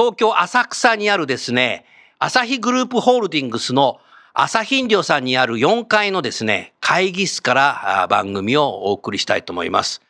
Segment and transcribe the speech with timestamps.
[0.00, 1.84] 東京浅草にあるですね、
[2.18, 4.00] 朝日グループホールディングスの
[4.32, 10.00] 朝日飲料さんにある4階のですね、会議室からあ番組をお送りしたいと思います。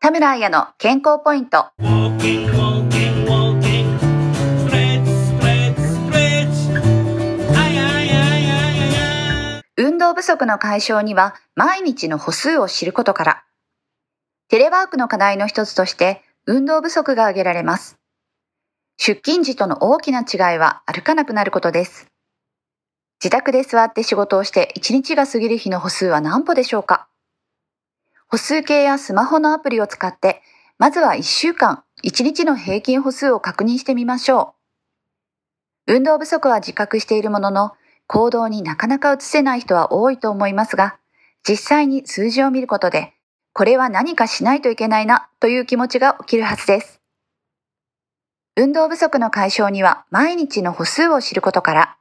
[0.00, 1.66] 田村彩の健康ポイント。
[9.76, 13.44] 運動不足の解消には毎日の歩数を知ることから。
[14.48, 17.98] テレワークの課題の一つとして運動不足が挙げられます。
[18.96, 22.08] 出勤時との大きな違いは歩かなくなることです。
[23.22, 27.06] 自宅で座って仕事をして1日が過ぎる日の歩数は何歩でしょうか
[28.26, 30.42] 歩数計やスマホのアプリを使って、
[30.78, 34.54] まずは1週間、1日の平均歩数を確認してみましょ
[35.86, 35.94] う。
[35.94, 37.72] 運動不足は自覚しているものの、
[38.08, 40.98] 行動になかなか移せない人は多いと思いますが、
[41.46, 43.14] 実際に数字を見ることで、
[43.54, 47.00] これは何かしないといけないなという気持ちが起きるはずです。
[48.56, 51.96] 運動不足の解消には毎日の歩数を知ることから、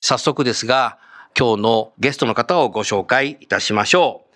[0.00, 0.98] 早速ですが、
[1.38, 4.30] 今日のゲストの方をご紹介いたしましょう。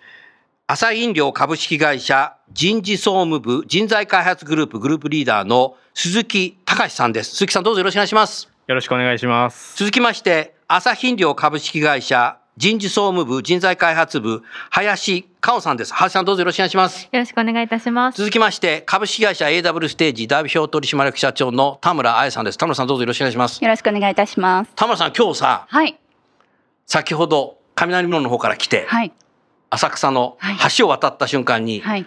[0.67, 7.31] 朝日飲料株式会社人事総務部人材開発グループグループリーダーの鈴木隆さんです。
[7.31, 8.49] 鈴木さんどうぞよろしくお願いします。
[8.67, 9.77] よろしくお願いします。
[9.77, 15.93] 続きまして、朝日飲料株式会社人事総務部人材開発部林香央さんです。
[15.93, 17.09] 林さんどうぞよろしくお願いします。
[17.11, 22.59] よろしくお願いいたします続きまして、株式会社 AW ステージ代表取締役社長の田村彩さんです。
[22.59, 23.63] 田村さんどうぞよろしくお願いします。
[23.63, 24.71] よろしくお願いいたします。
[24.77, 25.99] 田村さん今日さ、はい。
[26.87, 29.13] 先ほど雷門の方から来て、はい。
[29.71, 30.39] 浅草の
[30.79, 32.07] 橋を渡った瞬間に、はい。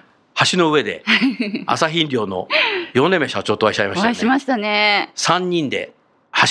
[0.50, 1.04] 橋の上で
[1.68, 2.48] 朝日飲料の
[2.94, 4.40] 米目社長とお会いしちゃいましたよね。
[4.40, 5.12] したね。
[5.18, 5.92] 3人で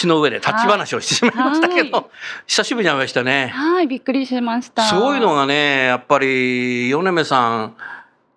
[0.03, 2.05] 橋の上で立ち話をしてしまいましたけど、は
[2.47, 3.49] 久しぶりに会いましたね。
[3.49, 4.83] はい、びっくりしました。
[4.83, 7.77] すごいのがね、やっぱり米目さん、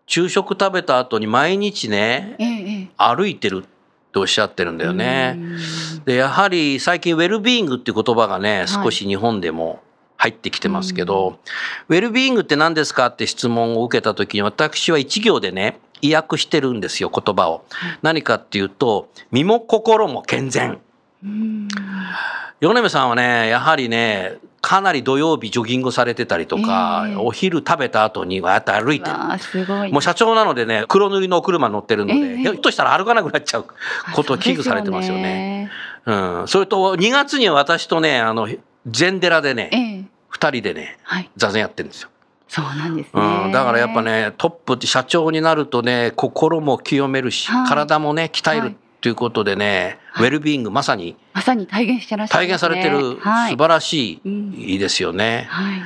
[0.06, 2.88] 昼食食べた後に毎日ね、ええ、ええ。
[2.98, 5.40] 歩いてるっておっしゃってるんだよね。
[6.06, 9.82] で、やはり最近ウェルビーイングっていう言葉がね、少し日本でも
[10.18, 11.40] 入ってきてますけど、
[11.88, 17.66] ウェルビーイングって何ですかって質問を受けた時に私は一行でね、意訳してるんですよ、言葉を。
[18.02, 20.80] 何かっていうと、身も心も健全。
[21.22, 29.92] 米目さんはね、やはりね、かなり土曜日ジョギングされてたりとか、ええお昼食べた後にはやって歩いてる。
[29.92, 33.66] もう社長なのでね、黒塗りのお車乗ってるので、ええひょっとしたら歩かなくなっちゃう
[34.14, 35.72] ことを危惧されてますよね。
[36.06, 36.14] う
[36.44, 36.48] ん。
[36.48, 38.48] それと、2月には私とね、あの、
[38.88, 40.10] 禅寺でえね、え。
[40.30, 41.30] 二人でね、はい。
[41.36, 42.10] 座禅やってるんですよ。
[42.48, 43.22] そうなんですね。
[43.22, 43.52] うん。
[43.52, 44.02] だからやっぱ。
[44.02, 55.48] ね、トップって社長になるとね、心も清めるし、はい体もね、鍛えるはいということでね、ウェルビーイングまさにまさに体現してらっしゃ体現されてる素晴らしうんい、いいですよね。
[55.50, 55.82] はい。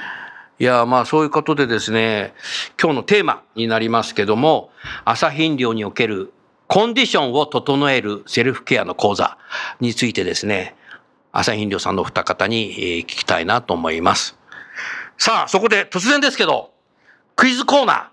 [0.59, 2.34] いや、まあそういうことでですね、
[2.81, 4.72] 今日のテーマになりますけども、
[5.06, 6.34] 朝日飲料における
[6.68, 9.38] コンディションを整えるセルフケアの講座
[9.80, 10.75] についてですね、
[11.31, 14.38] 朝日飲料さんのお二方にえー聞きたいなと思います。
[15.18, 16.71] さあ、そこで突然ですけど、
[17.36, 18.12] クイズコーナ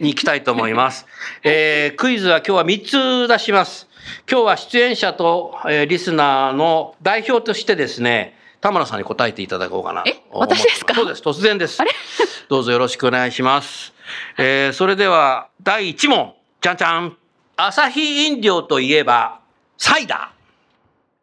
[0.00, 1.06] ーに行きたいと思います。
[1.42, 3.89] えークイズは今日は3つ出します。
[4.30, 10.22] 今日は出演者と、えーリスナーの代表としてですね、田村さんに答えていただこうかなとえ。
[10.30, 10.94] 私ですか？
[10.94, 11.22] そうです。
[11.22, 11.78] 突然です。
[12.48, 13.92] どうぞよろしくお願いします。
[14.38, 16.34] えーそれでは、第1問。
[16.60, 17.16] じゃんじゃん。
[17.56, 19.40] 朝日飲料といえば、
[19.78, 20.28] サイダー。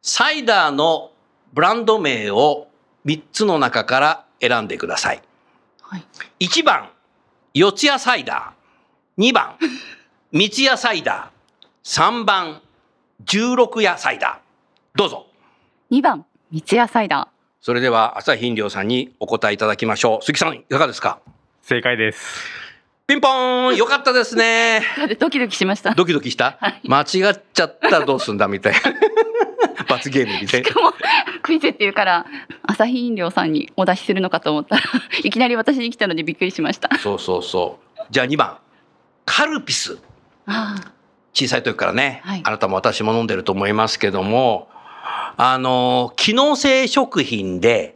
[0.02, 1.12] サイダーの
[1.54, 2.68] ブランド名を
[3.06, 5.22] 3つの中から選んでください。
[5.82, 6.06] はい。
[6.40, 6.90] 1番、
[7.54, 9.22] 四谷サイダー。
[9.30, 9.58] 2番、
[10.32, 12.02] 三ツ矢サイダー。
[12.02, 12.62] 3番、
[13.26, 14.98] 十六夜サイダー。
[14.98, 15.28] どうぞ。
[15.90, 17.30] 二番、三ツ矢サイダ
[17.62, 20.24] それでは朝日飲料さんにお答えいただきましょう。
[20.24, 21.20] 鈴木さん、いかがですか？
[21.62, 22.46] 正解です。
[23.08, 24.82] ピンポーンよかったですね。
[25.20, 25.94] ドキドキしました？
[25.96, 28.80] ドキドキした、はい間違っちゃったらどうすんだみたいな。
[29.90, 30.70] 罰ゲームみたいな。
[30.82, 30.94] もう
[31.42, 32.26] クイズっていうから
[32.64, 34.82] 朝日飲料さんにお出しするのかと思ったら
[35.24, 36.96] いきなり私に来たのでびっくりしました。
[37.00, 38.02] そうそうそう。
[38.10, 38.58] じゃあ2番。
[39.26, 39.98] カルピス。
[40.46, 40.76] あ
[41.38, 42.42] 小さい時からね、はい。
[42.44, 44.70] あなたも私も飲んでると思いますけども、
[45.38, 47.96] あの、機能性食品で、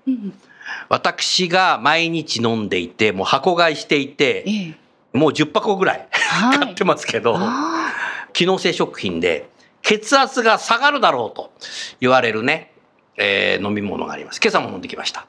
[0.90, 5.18] 私が毎日飲んでいて、もう箱買いしていて、ええ。
[5.18, 6.60] もう10箱ぐらいはい。
[6.60, 7.92] 買ってますけど、あ
[8.34, 9.50] 機能性食品で
[9.82, 11.52] 血圧が下がるだろうと
[12.00, 12.72] 言われるね、
[13.18, 14.40] えー飲み物があります。
[14.40, 15.26] 今朝も飲んできました。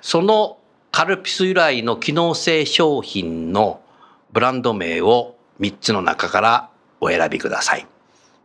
[0.00, 0.56] その
[0.90, 3.80] カルピス由来の機能性商品の
[4.32, 7.86] ブランド名を3つの中からお選びください。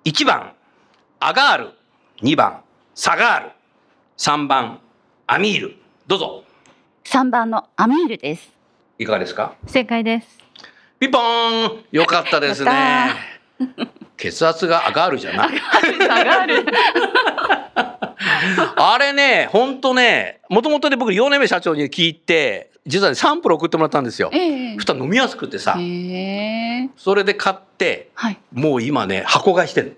[0.06, 0.54] 1番、
[1.20, 1.72] アガール。
[2.22, 2.62] 2番、
[2.96, 3.52] サガール。
[4.18, 4.80] 3番、
[5.28, 5.76] アミール。
[6.08, 6.44] どうぞ。
[7.04, 8.52] ー3番のアミールです。
[8.98, 9.56] いかがですか？
[9.66, 10.40] 正解です。
[11.00, 13.16] ピンポーンよかったですねや。
[14.18, 15.50] 血圧が上がるじゃない。
[15.98, 16.66] 下がる。
[18.75, 24.30] あれね、ほんとね、もともとね、僕、4年目社長に聞いて、実はね、サンプル送ってもらったんですよ。
[24.34, 25.84] ええそしたら飲みやすくてさ、へ
[26.84, 26.90] え。
[26.98, 28.38] それで買って、はい。
[28.51, 29.98] もう今ね、箱買いしてる。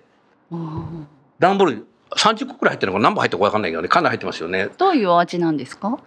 [0.51, 1.03] あー
[1.39, 4.69] 段ボール30個くらい入ってるのか何本入ってるか分かんないけどね、かなり入ってますよね。
[4.77, 5.97] どういうお味なんですか？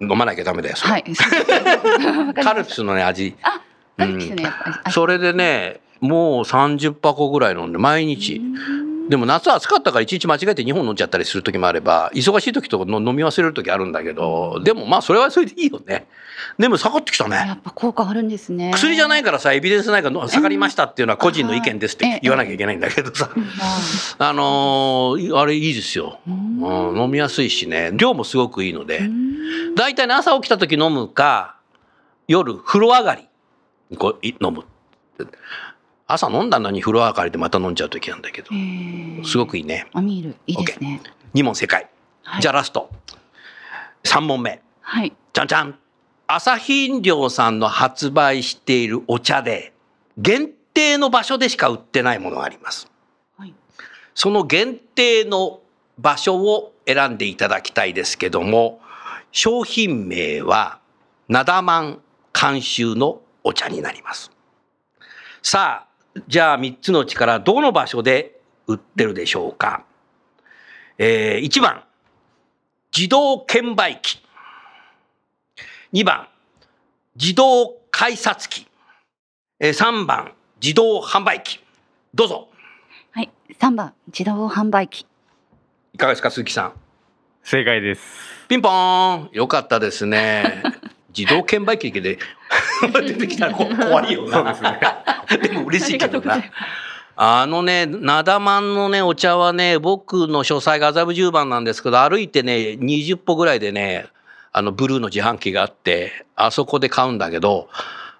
[0.00, 1.04] 飲まなきゃダメだよ、はい。
[2.42, 3.34] カルピスのね、味。
[3.42, 3.60] あ、
[3.96, 4.44] カルピスね。
[4.84, 8.42] あそれでね、もう30箱ぐらい飲んで、毎日。
[9.08, 16.06] でも夏暑かったから1日間違えて2本飲んじゃったりする時もあれば忙しい時とかの飲み忘れる時あるんだけどでもまあそれはそれでいいよね。
[16.58, 17.36] でも下がってきたね。
[17.36, 18.70] やっぱ効果あるんですね。
[18.74, 22.12] 薬じゃないからさエビデンスないから下がりましたっていうのは個人の意見ですっええ。
[22.14, 23.30] て言わなきゃいけないんだけどさ。
[24.18, 24.28] あ。
[24.28, 26.90] あのーあれいいですよ、ー。
[26.90, 27.90] うん、飲みやすいしね。
[27.94, 28.98] 量もすごくいいので。
[28.98, 29.74] うん。
[29.74, 31.56] 大体ね朝起きた時飲むか
[32.28, 33.28] 夜風呂上がり
[33.90, 34.64] にこうい飲む
[36.06, 41.00] 朝飲んだのに風呂上がりでまた飲んじゃう時なんだけどへーすごくいいねアミールいいですね。
[41.34, 41.88] 2問正解
[42.22, 42.90] はいじゃあラスト。
[44.04, 44.62] 3問目。
[44.80, 45.12] はい。
[45.32, 45.78] じゃんじゃん。
[46.26, 49.72] 朝日飲料さんの発売しているお茶で、
[50.16, 52.90] 限定の場所でしか売ってないものがあります。
[53.36, 53.54] はい。
[54.14, 55.60] その限定の
[55.98, 58.80] 場所を選んでいただきたいですけども、
[59.32, 60.78] 商品名は、
[61.28, 62.00] なだまん
[62.38, 64.30] 監修のお茶になります。
[65.42, 65.93] さあ、
[66.28, 69.84] じゃあ3つのうちからどの場所で売ってるでしょうか？
[70.98, 71.84] えー、1番、
[72.96, 74.22] 自動券売機。
[75.92, 76.28] 2番、
[77.16, 78.66] 自動改札機。
[79.58, 80.32] えー、3番、
[80.62, 81.60] 自動販売機。
[82.14, 82.48] どうぞ。
[83.10, 83.30] はい。
[83.60, 85.06] 三番自動販売機。
[85.92, 86.72] いかがですか、鈴木さん？
[87.42, 88.02] 正解です。
[88.48, 90.62] ピンポーンよかったですね。
[91.16, 92.18] 自動券売機で
[92.92, 94.56] 出てきたらこ怖いよな。
[95.42, 96.42] でも嬉しいけどな。
[97.16, 104.06] あのね、なだまんのね、お茶はね、僕の書斎が麻布十番なんですけど、歩いてね、20歩ぐらいでね、
[104.52, 107.68] あの、ブルーの自販機があって、あそこで買うんだけど、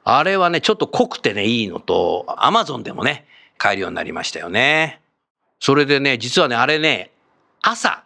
[0.05, 3.27] あれはね、ちょっと濃くてね、いいのと、アマゾンでもね、
[3.59, 5.01] 買えるようになりましたよね。
[5.59, 7.11] それでね、実はね、あれね、
[7.63, 8.05] 朝、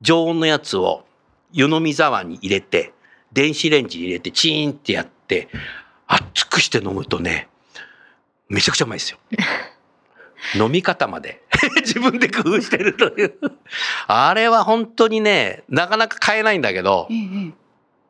[0.00, 1.04] 常温のやつを
[1.52, 2.92] 湯飲み茶碗に入れて、
[3.32, 5.48] 電子レンジに入れてチーンってやって、
[6.06, 7.48] 熱くして飲むとね、
[8.48, 9.18] めちゃくちゃうまいですよ。
[10.54, 11.42] 飲み方まで
[11.82, 13.34] 自分で工夫してるという。
[14.06, 17.66] あれは本当にね、なかなか買えないんだけどえ、えええ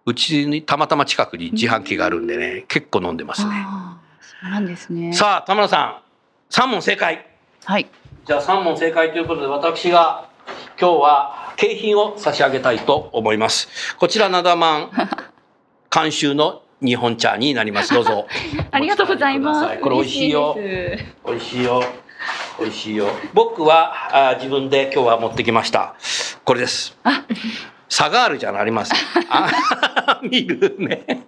[0.09, 3.51] うちにたまたま近くに自販機があるんでね、結構飲んでますね。
[4.21, 5.13] そうなんですね。
[5.13, 6.01] さあ、田村さ
[6.49, 7.27] ん、3問正解。
[7.65, 7.89] はい。
[8.25, 10.29] じゃあ3問正解ということで私が
[10.81, 13.97] 今日は景品を差し上げたいと思います。
[13.99, 14.91] こちらなだまん
[15.91, 17.95] 監修の日本茶になります。
[17.95, 18.27] どうぞ。
[18.71, 19.79] ありがとうございます。
[19.81, 20.57] これ美味しいよ。
[21.27, 21.83] 美味しいよ。
[22.61, 23.09] 美味しいよ。
[23.33, 25.95] 僕はあ自分で今日は持ってきました。
[26.45, 26.97] これです。
[27.89, 28.99] サガールじゃありません。
[29.31, 31.27] あ見るね。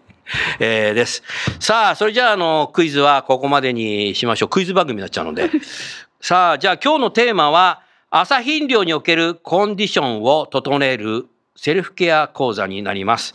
[0.61, 1.23] えーです。
[1.59, 4.49] さあ、それじゃあ、あの、クイズはここまでにしましょう。
[4.51, 5.51] クイズ番組になっちゃうので。
[6.21, 13.35] さあ、じゃあ今日のテーマは、朝飲料におけるコンディションを整えるセルフケア講座になります。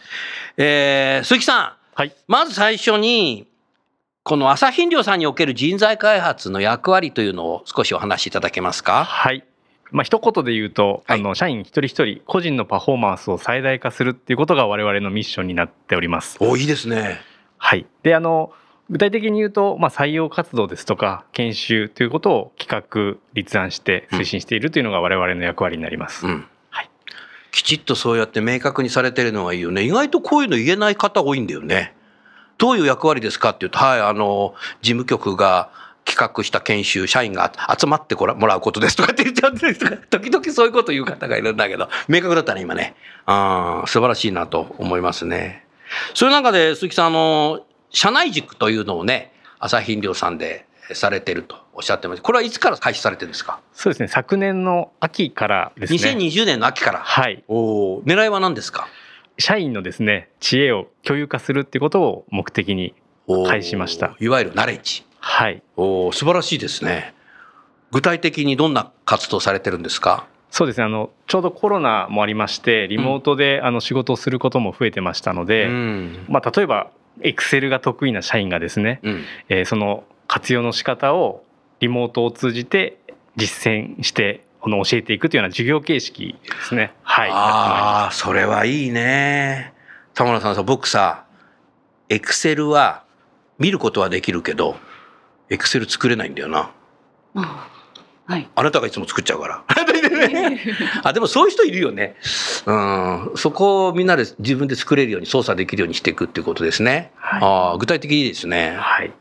[0.57, 1.73] えー、鈴木さん。
[1.93, 2.15] はい。
[2.27, 3.47] まず最初に、
[4.23, 9.03] この朝飲料さんにおける人材開発の役割というのを少しお話しいただけますか？
[9.03, 9.43] はい。
[9.91, 16.37] まあ一言で言うと、はいあの社員一人一人個人のパフォーマンスを最大化するっていうことが我々のミッションになっております。
[16.39, 17.21] おいいですね。
[17.57, 17.85] はい。
[18.01, 18.51] で、あの
[18.89, 22.85] 具体的に言うと、まあ、採用活動ですとか研修ということを企
[23.15, 26.25] 画立案して推進しているというのが我々の役割になります。
[26.25, 26.47] うん。
[26.69, 26.89] はい
[27.51, 29.83] きちっとそうやって明確にされてるのがいいよね。
[29.83, 31.95] 意外とこういうの言えない方多いんだよね。
[32.57, 35.69] どういう役割ですかって言うと、はい、あの、事務局が
[36.05, 42.95] 企画した研修、社員が集まってこらもらうことですとかって言っちゃうんですとか、 時々そういうこと言う方がいるんだけど、明確だったね、今ね。
[43.25, 45.65] あ素晴らしいなと思いますね。
[46.13, 52.21] そういう中で、鈴木さん、あの、社内塾というのをね、朝日飲料さんでされてるとおっしゃってます。
[52.21, 53.61] これはいつから開始されてるんですか？
[53.71, 54.07] そうですね。
[54.07, 55.99] 昨年の秋からですね。
[55.99, 56.99] 2020年の秋から。
[56.99, 57.43] はい。
[57.47, 58.03] おー。
[58.03, 58.87] 狙いは何ですか？
[59.37, 62.93] 社員のですね知恵を共有化するってことを目的に
[63.47, 64.15] 開始しました。
[64.19, 65.05] いわゆるナレッジ。
[65.19, 65.63] はい。
[65.77, 67.13] おー素晴らしいですね。
[67.91, 70.27] 具体的にどんな活動されてるんですか？
[70.49, 70.83] そうですね。
[70.83, 76.25] あのちょうどコロナもありましてリモートであの仕事をすることも増えてましたので、うん。
[76.27, 79.23] まあ、例えばエクセルが得意な社員がですね、うん。
[79.49, 81.43] えーその活用の仕方を
[81.79, 82.97] リモートを通じて
[83.35, 89.73] 実践してこの教えていくというような授業形式ですねはいああ、それはいいね。
[90.13, 91.25] 田村さんさ、僕さ、
[92.09, 93.03] エクセルは
[93.59, 94.77] 見ることはできるけど、
[95.49, 96.71] エクセル作れないんだよな。
[97.35, 97.69] あ
[98.25, 98.49] はい。
[98.55, 99.63] あなたがいつも作っちゃうから。
[101.03, 102.15] あ、でもそういう人いるよね。
[102.65, 103.31] うん。
[103.35, 107.11] そこをみんなで自分で作れるように操作できるようにしていくっていうことですね。
[107.15, 108.75] はいああ、具体的にですね。
[108.77, 109.11] はい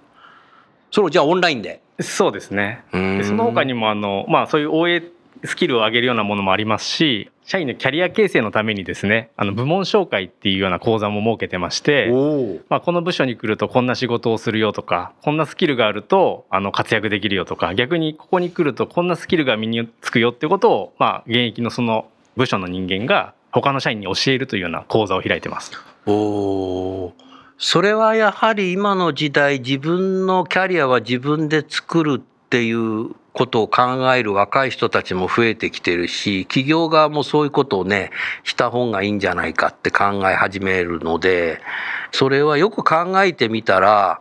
[0.94, 1.80] それをじゃあオンラインで？
[2.00, 5.02] そうですねうんでその他にもあの、まあ、そういう応援
[5.42, 12.11] スキルを上げるようなものもありますし社員のキャリア形成のためにですねあの部門紹介っていうような講座も設けてまして。
[12.68, 22.06] まあ、この部署に来るとこんな仕事をするよとかこんなスキルがあるとあの活躍できるよとか逆にここに来るとこんなスキルが身につくよってことを、まあ、現役のその
[22.37, 25.72] 部署の人間が他の社員に教えるというような講座を開いてます。
[26.06, 27.12] おお。
[27.58, 33.82] それはやはり今の時代自分のキャリアは自分で作るっていうことを考
[34.14, 38.10] える若い人たちも増えてきてるし、企業側もそういうことをね、
[38.44, 41.60] した方がいいんじゃないかって考え始めるので、
[42.12, 44.20] それはよく考えてみたら、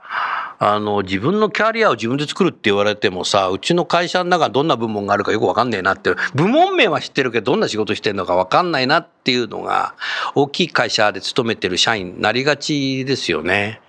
[0.63, 9.95] あの、自分のキャリアを自分で作るって言われてもさ、うちの会社の中どんな部門があるかよくわかんねえなって、部門名は知ってるけど、どんな仕事してるのかわかんないなっていうのが、
[10.35, 13.81] 大きい会社で勤めてる社員になりがちですよね。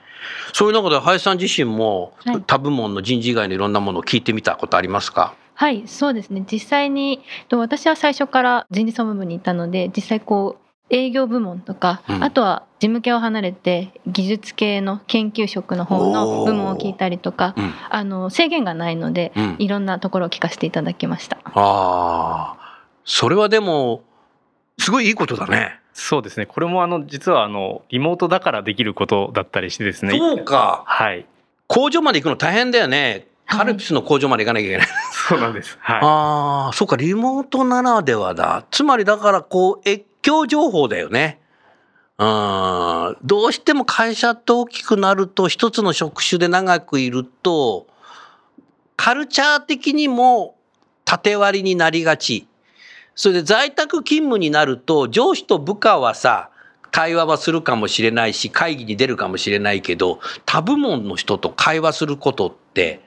[0.52, 2.42] そういう中で林さん自身もはい。
[2.46, 6.44] 他部門の人事以外のいろんなものを聞いてみたことありますか、はい、そうですね。
[6.50, 10.62] 実際にと私は最初から人事総務部にいたので、実際こう
[10.94, 12.24] 営業部門とか、うん。
[12.24, 19.56] あとは事務系を離れて技術系の研究職の方の部門を聞いたりとか、うん、あの制限がないので、うん。
[19.58, 21.38] いろんなところを聞かせていただきました。
[21.44, 22.56] ああ、
[23.04, 24.02] それはでも、
[24.78, 25.81] すごいいいことだね。
[25.94, 30.84] そうですねこれもあの実はあのリモートだからできることだったりしてですねそうか。
[30.86, 31.26] はい
[31.72, 33.28] 工場まで行くの大変だよね。
[33.46, 34.86] カルピスの工場まで行かなきゃいけない。
[35.28, 38.66] そうなんですはいああ、そうか、リモートならではだ。
[38.70, 41.40] つまりだから、こう、越境情報だよね。
[42.18, 43.16] うん。
[43.24, 47.86] どうしても会社って大きくなると、一つの職種で長くいると、
[48.96, 50.56] カルチャー的にも
[51.06, 52.46] 縦割りになりがち。
[53.14, 56.50] それで在宅勤務になると、上司と部下はさ、
[56.90, 63.00] 対話はするかもしれないし、会議に出るかもしれないけど、他部門の人と会話することって、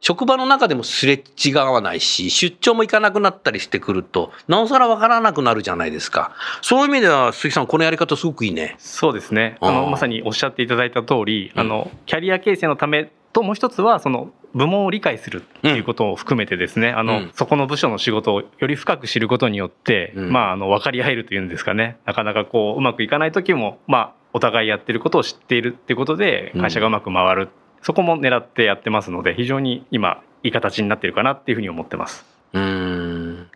[0.00, 6.32] 職場の中でもすれ違わないし、出張も行かなくなったりしてくると、なおさらわからなくなるじゃないですか。
[6.62, 8.76] そういう意味では、鈴木さん、このやり方すごくいいね。
[8.78, 17.30] そうですねあのまさにおっしゃっていただいた通り、うんあのキャリア形成のためともう一つはその部門を理解するっていうことを含めてですね、あのうん。
[17.34, 20.32] そこの部署の仕事をより深く知ることによって、うん。
[20.32, 21.98] まああの分かり合えるというんですかね。
[22.06, 27.50] なかなかこううまくいかない時もまあお互いやってることを知っているっていうことで会社がうまく回る、
[27.82, 32.24] そこも狙ってやってますので非常に今いい形になってるかなっていうふうに思ってます。
[32.54, 33.48] うーん。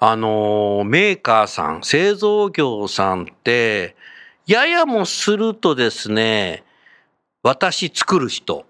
[0.00, 3.96] あの、メーカーさん、製造業さんって、
[4.46, 6.64] ややもするとですね、
[7.42, 8.64] 私作る人、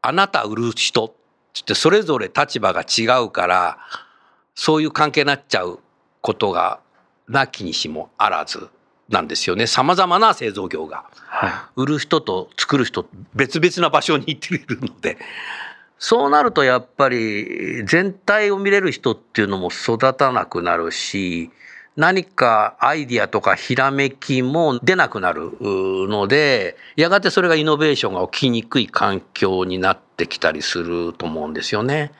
[0.00, 1.14] あなた売る人
[1.58, 3.78] つってそれぞれ立場が違うから、
[4.54, 5.78] そういう関係になっちゃう
[6.20, 6.80] ことが
[7.28, 8.68] なきにしもあらず
[9.08, 9.66] なんですよね。
[9.66, 11.04] 様々な製造業が。
[11.28, 15.18] は売る人と作る人別々な場所に行っているので
[15.98, 21.50] そうなるとやっぱり全体を見れる人っていうのも育たなくなるし
[21.98, 32.12] 何かアイディアとかひらめきも出なくなるのでやがてそれがイノベーションが起きにくい環境になってきたりすると思うんですよね。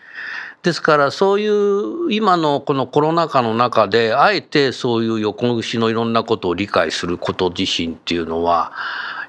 [0.65, 8.73] ですからそういう今のこのコロナ禍の中であえてそういう横串のいろんなことを理解すること自身っていうのは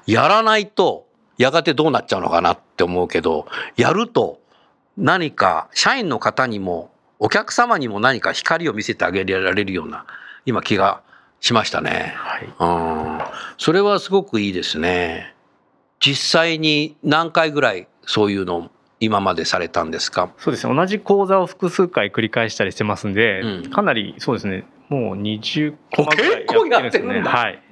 [0.04, 1.06] やらないと
[1.38, 4.40] やがてどうなっちゃうのかなって思うけどやると
[4.96, 6.90] 何か社員の方にも
[7.20, 10.06] お客様にも何か光を見せてあげられるような
[10.46, 11.02] 今気が
[11.40, 12.14] しましたね。
[12.16, 12.44] はい。
[12.44, 13.26] うん、
[13.58, 15.34] それはすごくいいですね。
[15.98, 18.70] 実際に何回ぐらいそういうのを
[19.00, 20.30] 今までされたんですか？
[20.38, 20.74] そうですね。
[20.74, 23.70] 同じ講座を複数回繰り返したりしてますんで、うん。
[23.70, 24.66] かなりそうですね。
[24.88, 27.30] もう20コマぐらい結構やってるんだ。
[27.30, 27.62] はい。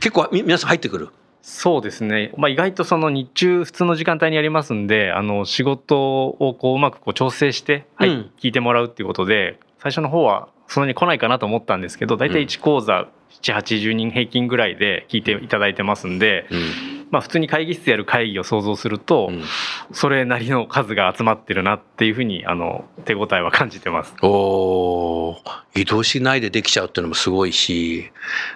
[0.00, 1.10] 結構み皆さん入ってくる？
[1.42, 8.30] そうですね、まあ、意外とその日中普通の時間帯にやりますんであの仕事をこううまくこう調整して、はいうん。
[8.40, 13.08] 聞いてもらうっていうことで最初の方はそんなに来ないかなと思ったんですけど大体1講座
[13.42, 17.08] 780人平均ぐらいで聞いていただいてますんで、うん。
[17.10, 19.44] まあ、普通に会議室やる会議を想像すると、うん。
[19.92, 24.14] それなりの数が集まってるなっていうふうにあの手応えは感じてます。
[24.22, 25.80] おー。
[25.80, 28.10] 移動しないでできちゃうっていうのもすごいし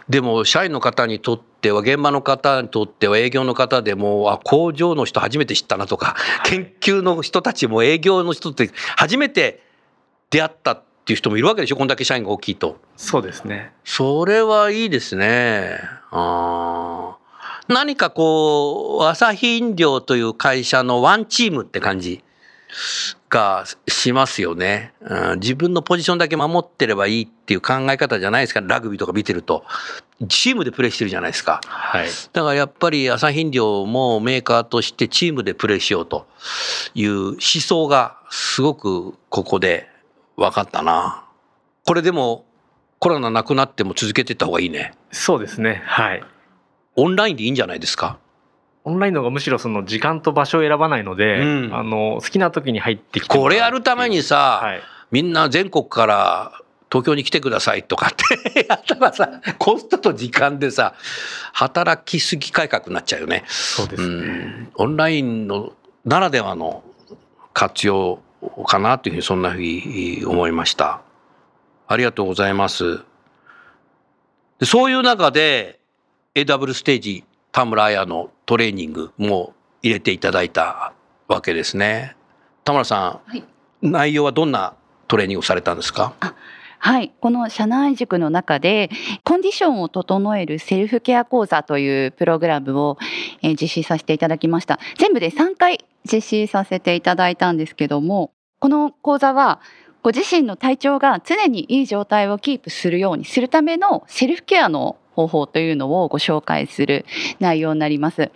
[0.09, 9.63] でも社員の方にとっては現場の方にとっては営業の方でもあ工場の人初めて知ったなとか研究の人たちも営業の人って初めて
[10.29, 11.77] 出会ったっていう人もいるわけでしょ？
[11.77, 12.81] こんだけ社員が大きいと。
[12.97, 15.79] そうですねそれはいいですね。
[16.11, 22.25] あー何かこう、朝日飲料という会社のワンチームって感じ
[23.29, 25.39] がしますよね、うん。
[25.39, 29.65] 自分のポジションだけ守ってればいいっていう考え方じゃないですか、ラグビーとか見てると。
[30.29, 31.61] チームでプレーしてるじゃないですか。
[31.65, 36.27] はいだからやっぱり朝日飲料もメーカーとしてチームでプレーしようと
[36.95, 39.89] いう思想がすごくここで
[40.37, 41.25] 分かったな。
[41.85, 42.45] これでも
[42.99, 44.93] コロナなくなっても続けていった方がいいね。
[45.13, 46.23] そうですねはい
[46.97, 48.19] オンラインでいいんじゃないですか？
[48.85, 56.53] オンラインの方がむしろその時間と場所を選ばないので、うんあの好きな時に入ってきてもこれやるためにさ、はい、みんな全国から
[56.91, 58.11] 東京に来てくださいとかっ
[58.53, 59.29] て やったらさ、
[59.59, 60.95] コストと時間でさ、
[61.53, 63.45] 働きすぎ改革になっちゃうよね。
[63.47, 65.73] うそうですね、ん、オンラインの
[66.05, 66.85] ならではの
[67.53, 68.21] 活用
[68.67, 71.01] かなというふうにそんなふうに思いました。
[71.89, 73.01] ありがとうございます。
[74.59, 75.81] でそういう中で
[76.35, 80.93] AW ステージ田村彩のトレーニングも入れていただいた
[81.29, 82.17] わけですね。
[82.65, 83.45] 田村さん、はい
[83.83, 84.75] 内容はどんな
[85.07, 86.15] トレーニングをされたんですか？
[86.79, 88.91] はい、この社内塾の中で
[89.23, 92.97] コンディションを整えるセルフケア講座というプログラムを、
[93.43, 99.61] えー実施させていただきました全部で3回実施させていただいたんですけどもこの講座は
[100.03, 107.05] ご自身の体調が常にいい状態をキープするようにするためのセルフケアの方法というのをご紹介する
[107.41, 108.31] 内容になります。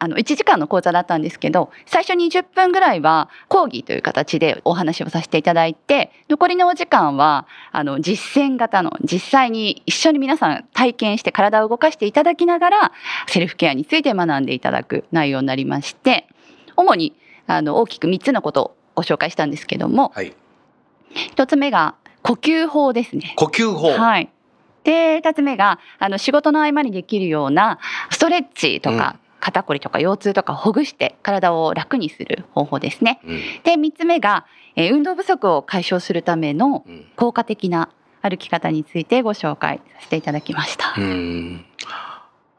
[0.00, 12.92] あの1時間の講座だったんですけど最初20分ぐらいは講義という形でお話をさせていただいて残りのお時間はあの実践型の実際に一緒に皆さん体験して体を動かしていただきながら
[13.26, 16.28] セルフケアについて学んでいただく内容になりまして
[16.76, 17.16] 主に
[17.48, 20.34] あの大きく3つのことをご紹介したんですけどもはい。
[21.36, 23.34] 1つ目が呼吸法ですね。
[23.36, 23.92] 呼吸法。
[23.92, 24.28] はい。
[24.84, 27.78] で、二つ目が、あの、仕事の合間にできるような、
[28.10, 33.20] ストレッチとか、肩こりとか腰痛とかをほぐして体を楽にする方法ですね。
[33.24, 37.88] うんで、三つ目が、えー運動不足を解消するためのうん効果的な
[38.20, 40.94] 歩き方についてご紹介させていただきました。
[40.96, 41.64] うん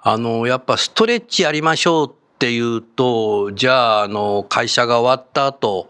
[0.02, 5.90] あのやっぱストレッチやりましょうっていうとじゃああの会社が終わった後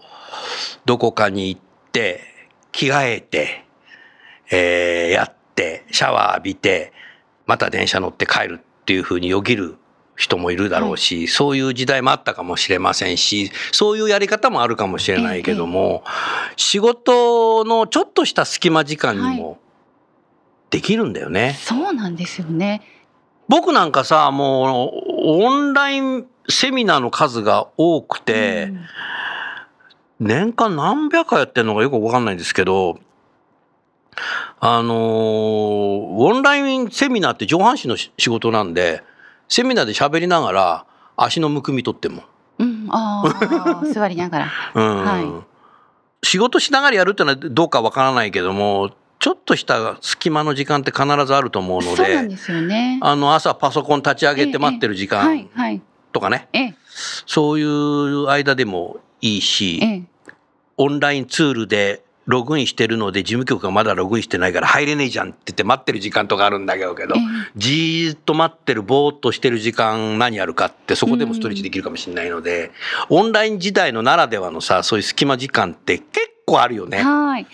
[0.83, 2.21] どこかに行って
[2.71, 3.65] 着替えて、
[4.49, 6.91] えーやってシャワー浴びて
[7.45, 9.77] また電車乗って帰るっていうふうによぎる
[10.15, 16.03] 人もいるだろうし、そういう時代もあったかもしれませんしそういうやり方もあるかもしれないけども、
[16.55, 19.59] 仕事のちょっとした隙間時間にはも
[20.71, 21.55] できるんだよね。
[21.59, 22.81] そうなんですよね。
[23.47, 28.85] 僕なんかさもうオンラインセミナーの数が多くて、うん
[30.19, 32.99] 年間何百回やってるのかよくわかんないんですけど
[34.59, 39.01] あのーオンラインセミナーって上半身のし仕事なんで
[39.47, 40.85] セミナーで喋りながら
[41.15, 42.23] 足のむくみ取っても、
[42.57, 43.23] うん、あ
[43.81, 44.51] あ、 座りながら。
[44.75, 45.43] うんは
[46.21, 52.99] 仕事しながらやるってのはどうかわからないけどもちょっとした隙間の時間って必ずあると思うのでそうなんですよね。
[53.01, 55.81] あの朝パソコン立ち上げて待ってる時はい間はい。
[56.11, 56.75] とかね、ええ。
[57.25, 60.03] そういう間でもいいし、ええ。
[60.77, 67.21] オンラインツールでログインしてるので事務局がまだログインしてないから入れねえじゃんって言って待ってる時間とかあるんだけど、ええ。
[67.55, 72.71] じーっと待ってるぼーっとしてる時間何やるかってそこでもストレッチできるかもしれないので、
[73.09, 77.01] オンライン時代のならではのさそういう隙間時間って結構あるよね。
[77.03, 77.47] はい。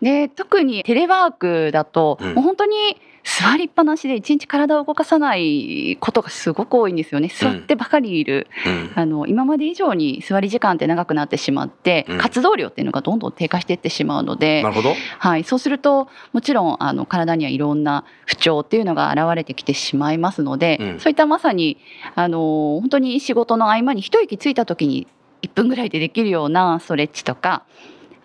[0.00, 2.34] で、特にテレワークだと、うん。
[2.34, 7.28] もう本当に座りっぱなしで一日体を動かさないことがすごく多いんですよね。
[7.28, 8.90] 座ってばかりいる、うん。
[8.94, 12.18] あの今まで以上に座り時間って長くなってしまって、うん。
[12.18, 14.94] 活動量っていうのがどんどん低下していってしまうのでな、るほど。
[15.18, 21.00] はい、そうするともちろんあの体にはいろんな不調っていうのが現れてきてしまいますので、うん。
[21.00, 21.78] そういったまさに
[22.14, 25.06] あの本当に仕事の合間に一息ついた時に
[25.42, 27.64] 1分ぐらいでできるようなストレッチとか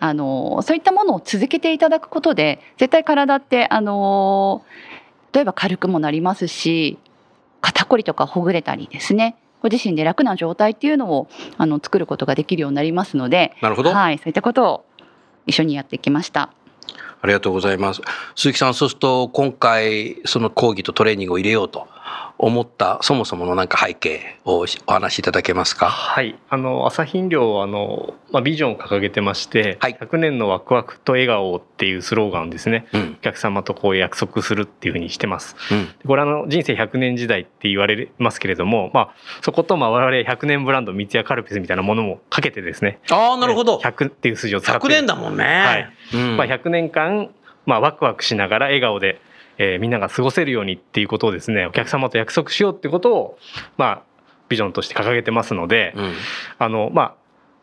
[0.00, 4.64] あのそういったものを続けていただくことで絶対体ってあの
[5.32, 6.98] 例えば軽くもなりますし
[7.60, 13.92] 肩こりとかほぐれたりですねご自身で楽な状態っていうのをあの作ることができるようになりますので、なるほど。
[13.92, 14.84] はい、そういったことを
[15.46, 16.52] 一緒にやってきました。
[17.20, 18.02] ありがとうございます。
[18.36, 21.86] 鈴木さん、そうすると今回その講義とトレーニングを入れようと
[22.38, 25.86] 思ったそもそものなんか背景をお話しいただけますか？
[25.88, 35.56] はい、あの朝日飲料はあの、まあ、ビジョンを掲げてまして、はい100年のワクワクと笑顔っていうスローガンをですねうんお客様とこう約束するっていうふうにしてます。
[35.72, 43.78] うんこれあの人生100年時代って言われますけれども、まあ、そことまあ我々100年ブランド三ツ矢カルピスみたいなものもかけてですねああ、なるほど。
[43.78, 45.44] 100っていう数字を使って100年だもんね。
[45.44, 47.07] はいうんまあ、100年間、
[47.66, 49.20] まあ、ワクワクしながら笑顔で、
[49.58, 53.38] えーみんなが過ごせるようにっていうことをですねお客様と約束しようってことを、
[53.76, 54.02] まあ、
[54.48, 56.12] ビジョンとして掲げてますので、うん。
[56.58, 57.14] あのまあ、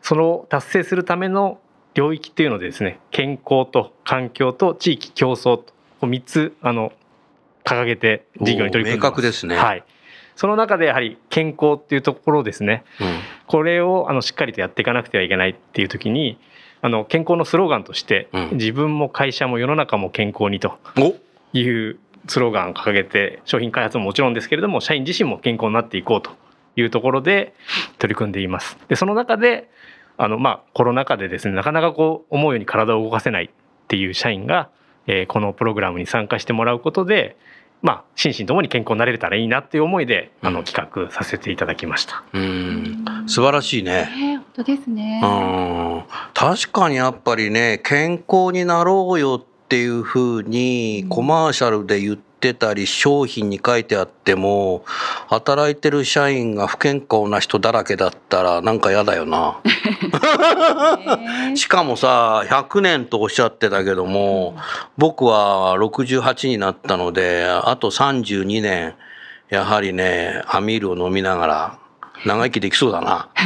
[0.02, 1.58] そのを達成するための
[1.94, 6.92] 領域っていうのでですね健康と環境と地域競争とこう3つあの
[7.64, 9.56] 掲げて事業に取り組んで明確ですね。
[9.56, 9.84] はい、
[10.36, 12.84] その中でやはり健康っていうところですね。
[13.00, 13.18] うん。
[13.46, 16.38] これをあのしっかりとやっていかなくてはいけないっていう時に
[16.86, 21.16] あの健康のスローガンとして、うん自分も会社も世の中も健康にとお
[21.52, 26.30] いうスローガンを掲げて商品開発ももちろんですけれども社員自身も健康になっていこうと
[26.76, 27.54] いうところで
[27.98, 28.78] 取り組んでいます。
[28.86, 29.68] でその中で
[30.16, 33.48] あの、まあ、コロナ禍でですねなかなかこう思うように体を動かせないっ
[33.88, 34.68] ていう社員が、
[35.08, 37.36] えーこのプログラムに参加してもらうことで、
[37.82, 42.22] まあ、心身ともに健康になれたらいいなっていう思いであうんの企画させていただきました。
[42.32, 44.35] うん素晴らしいね。
[44.56, 45.20] 当ですね。
[45.22, 46.02] うん
[46.34, 54.84] 確かにやっぱりね健康になろうよっていうふうにコマーシャルで言ってたり商品に書いてあっても
[55.28, 59.56] 働いてる社員が不健康な人だらけだったらなんか嫌だよな。
[61.48, 64.56] ね しかもさ100年とおっしゃってたけども
[64.96, 68.94] 僕は68になったのであと32年
[69.50, 71.78] やはりねアミールを飲みながら
[72.24, 73.28] 長生きできそうだな。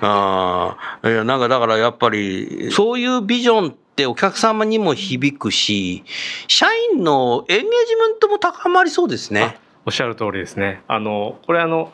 [0.00, 6.02] あいやなんかだからやっぱりそういうビジョンってお客様にも響くし
[6.48, 9.58] 社員のエンゲージメントも高まりそうですね。
[9.86, 10.82] おっしゃる通りですね。
[10.88, 11.92] あのこれあの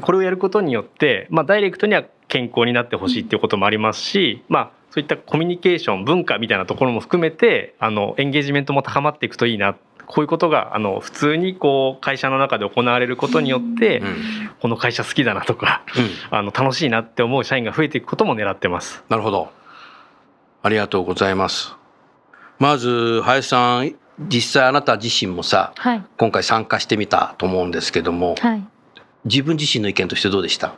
[0.00, 14.16] これをやることによって、まあ、ダイレクトには健康になってほしいっていうこともありますし、まあ、そういったコミュニケーション文化みたいなところも含めてあのエンゲージメントも高まっていくといいなってこういうことがあの普通にこう会社の中で行われることによって、うん
[14.60, 19.04] この会社好きだなとかうんあの楽しいなって思う社員が増えていくことも狙ってます。
[19.10, 19.50] なるほど。
[20.62, 21.74] ありがとうございます。
[22.58, 28.66] まず、林さん、実際あなた自身もさ、はい今回参加してみたと思うんですけども、はい
[29.24, 30.74] 自分自身の意見としてどうでした？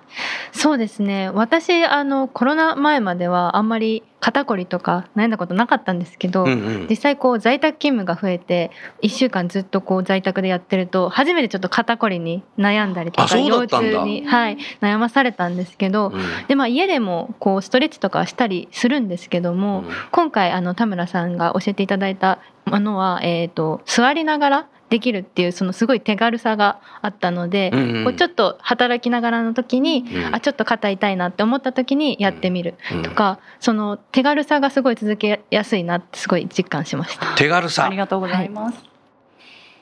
[0.52, 1.30] そうですね。
[1.30, 6.54] 私あのコロナ前まではあんまり肩こりとか悩んだことなかったんですけど、うんう
[6.84, 6.86] ん。
[6.88, 8.70] 実際こう在宅勤務が増えて
[9.02, 16.46] 1週間ずっとこう在宅でやってると初めてちょっと腰こりに悩んだりとあか腰痛に、はい、悩まされたんですけど、うん。
[16.48, 19.86] でまあ家でもこうストレッチとかはしたりするんですけども、うん。
[20.12, 37.34] 今回あの田村さんが教えていただいたものは、えー、と座りながらできるっていうそのすごい手軽さがあったので、うんうんこうちょっと働きながらの時に、うんあちょっと肩痛いなって思った時にやってみるうんとか、その手軽さがすごい続けやすいなってすごい実感しました。
[37.36, 37.96] 手軽さあり。
[37.96, 38.78] がとうございます。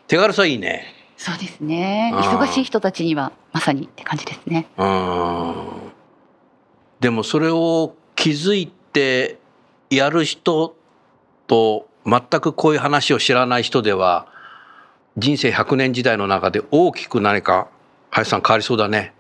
[0.06, 0.84] 手軽さいいね。
[1.16, 2.12] そうですね。
[2.14, 4.66] 忙しい人たちにはまさにって感じですね。
[4.76, 5.54] うん。
[7.00, 9.38] でもそれを気づいて
[9.90, 10.76] やる人
[11.46, 14.26] と全くこういう話を知らない人では
[15.16, 17.68] 人生100年時代の中で大きく何か
[18.10, 19.12] 林さん変わりそうだね。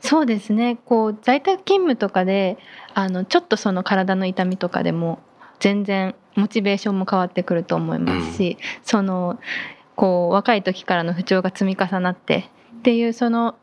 [0.00, 2.58] そうですねこう在宅勤務とかで
[2.94, 5.18] あのちょっとその体の痛みとかでも
[5.58, 9.38] 全然モチベーションも変わってくると思いますし、その
[9.96, 13.56] こう若い時からの不調が積み重なってっていうその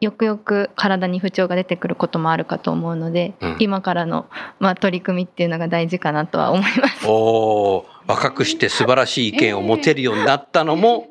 [0.00, 3.56] よくよく体に不調が出てくることもあるかと思うので、うん。
[3.58, 4.26] 今からの、
[4.60, 7.06] まあ、取り組みっていうのが大事かなとは思います。
[7.06, 11.08] おー若くして素晴らしい意見を持てるようになったのも、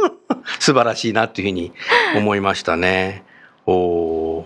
[0.58, 1.72] 素晴らしいなというふうに
[2.16, 3.24] 思いましたね。
[3.66, 4.44] おー。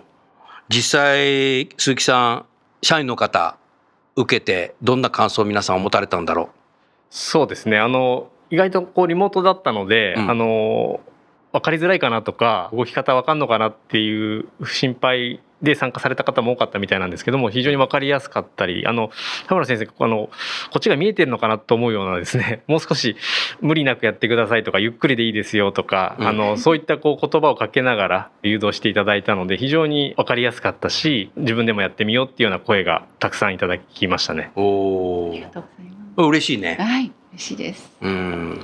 [0.69, 2.45] 実際鈴木さん
[2.83, 3.57] 社員の方
[4.17, 6.51] 受けてどんな感想を皆さん持たれたんだろ
[7.09, 7.79] そうですね。
[7.79, 10.31] あの意外とこうリモートだったので、うん。
[10.31, 11.01] あの
[11.57, 19.11] 分かりづらいかなとか動き方分かんのかなっていう心配で参加された方も多かったみたいなんですけども非常に分かりやすかったりあの
[19.49, 20.29] 田村先生あの
[20.71, 23.17] こっちが見えてるのかなと思うようなですね もう少し
[23.63, 34.51] 無理なくやってくださいとかゆっくりでいいですよとか、うんあのそういったこう言葉をかけながら誘導していただいたので非常に分かりやすかったし自分でもやってみようっていうような声がたくさんいただきましたね。
[34.57, 36.83] おおありがとうございま嬉しいねす。
[36.83, 37.97] はい、嬉しいです。
[38.03, 38.61] うん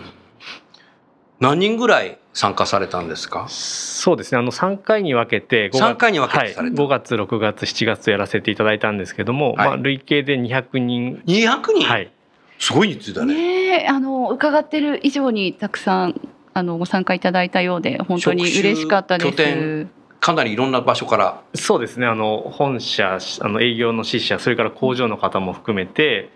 [1.40, 3.46] 何人ぐらい参加されたんですか？
[3.48, 4.38] そうですね。
[4.38, 6.82] あの3回に分けて5月3回に分けてされた。
[6.82, 9.56] はい、5月6月7月とやらせていただいたんですけども、はい。
[9.68, 12.10] まあ、累計で200人、200人、はい、
[12.58, 13.34] すごい人数だね。
[13.34, 16.20] ねえ、あの伺ってる以上にたくさん
[16.54, 19.86] あのご参加いただいたようで本当に嬉しかったです。
[20.20, 21.42] かなりいろんな場所から。
[21.54, 22.06] そうですね。
[22.06, 26.30] あの本社あの営業の支社それから工場の方も含めて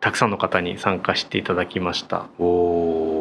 [0.00, 2.26] たくさんの方に参加していただきました。
[2.38, 3.11] おお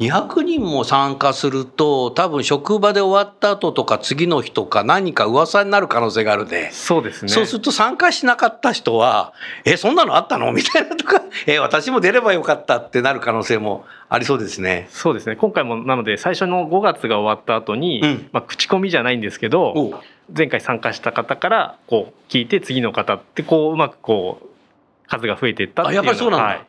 [0.00, 6.70] 200人も参加すると多分職場で終わった後とか次の日とか何か噂になる可能性があるね。
[6.72, 7.28] そうですね。
[7.28, 9.32] そうすると参加しなかった人は
[9.64, 14.88] 「えそんなのあったの?」みたいなとか「え私も出ればよかった」ってなる可能性もありそうですね。
[14.90, 15.36] そうですね。
[15.36, 18.28] 今回もなので最初の5月が終わった後に、うん。
[18.32, 20.00] まあ、口コミじゃないんですけど
[20.36, 26.46] 前回参加した方からこう聞いて次の方ってこううまくこう数が増えていったっていうあやっぱりそうなんだ。
[26.46, 26.60] はい。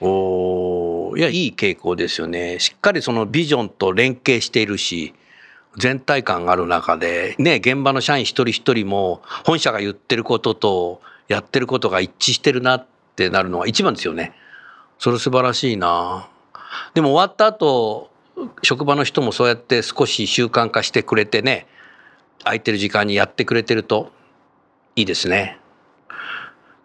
[0.00, 2.58] おいやいい傾向ですよね。
[2.58, 5.14] しっかりそのビジョンと連携しているし
[5.76, 14.32] 全体感がある中でね現場の社員一人一人も本社が言ってることとやってることが一致してるなってなるのが一番ですよね。
[14.98, 16.28] それ素晴らしいな。
[16.94, 18.10] でも終わった後
[18.62, 21.66] 職場の人もそうやって少し習慣化してくれてね
[22.44, 24.12] 空いてる時間にやってくれてると
[24.96, 25.58] いいですね。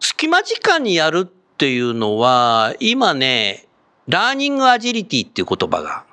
[0.00, 3.66] 隙間時間にやるっていうのは今ね
[4.08, 6.04] ラーニングアジリティっていう言葉が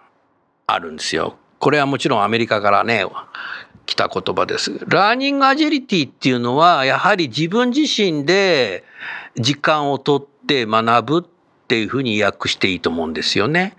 [0.67, 1.35] あるんですよ。
[1.59, 3.05] これはもちろんアメリカからね
[3.85, 4.79] 来た言葉です。
[4.87, 8.83] ラーニングアジリティっていうのはやはり自分自身で
[9.35, 11.31] 時間をとって学ぶっ
[11.67, 13.75] ていうふうに訳していいと思うんですよね。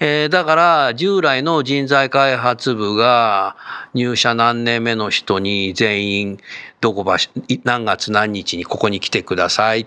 [0.00, 3.56] えーだから従来の人材開発部が
[3.94, 6.38] 入社何年目の人に全員
[6.80, 7.30] どこ場所
[7.64, 9.86] 何月何日にここに来てくださいっ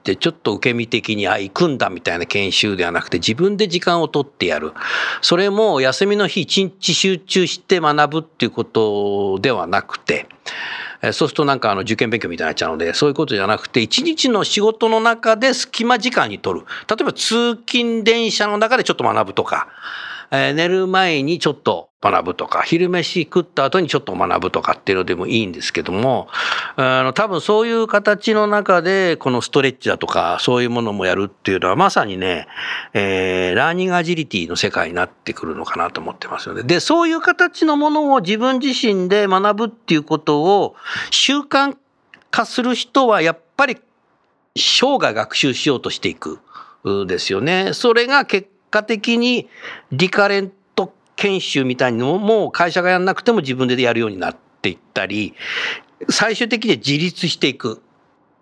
[0.00, 4.72] ってちょっと受け身的にあ行くんだみたいな研修ではなくて自分で時間を取ってやる。
[5.20, 10.26] それも休みの日一日集中して学ぶっていうことではなくて
[11.02, 16.66] そうするとなんかあの受験勉強みたいになっちゃうのでそういうことじゃなくて一日の仕事の中で隙間時間に取る。
[16.88, 19.68] 例えば通勤電車の中でちょっと学ぶとか、
[20.30, 26.28] えー寝る前にちょっと学ぶとか昼飯食った後にちょっと学ぶとかっていうのでもいいんですけども
[26.76, 32.46] あの多分そういう形の中でこのストレッチだとかそういうものもやるっていうのはまさにね、
[32.94, 36.62] えーラーニングアジリティの世界になってくるのかなと思ってますよね。
[36.62, 40.76] でそういう形のものを自分自身で学ぶっていうことを
[41.10, 41.76] 習慣
[42.30, 43.76] 化する人はやっぱり
[44.56, 46.38] 生涯学習しようとしていく
[47.06, 47.72] ですよね。
[47.74, 49.48] それが結果的に
[49.92, 55.34] リカレント研修みたいなのも会社がやんなくても自分でやるようになっていったり
[56.08, 57.82] 最終的には自立していく。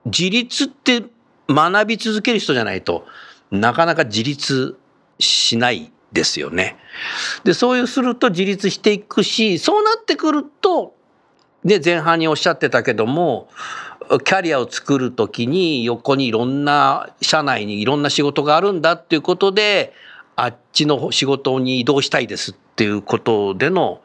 [0.04, 1.02] 自立って
[1.48, 3.06] 学び続ける人じゃないと
[3.50, 4.78] なかなか自立
[5.18, 6.76] しないですよね。
[7.44, 10.94] でそういうすると自立していくしそうなってくると
[11.64, 13.48] で前半におっしゃってたけども
[14.24, 19.92] キャリアを作る時に横にいろんな社内にいろんな仕事があるんだっていうことで
[20.40, 24.01] あっちの仕事に移動したいですっていうことでの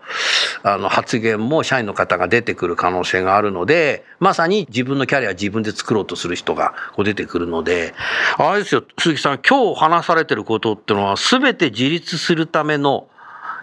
[0.63, 7.93] あの発言も社員の方が出てくる可能性があるのでまさに自分のキャリアを自分で作ろうとする人がこう出てくるので
[8.39, 13.08] あれですよ鈴木さん今日話されてることっていうのは全て自立するための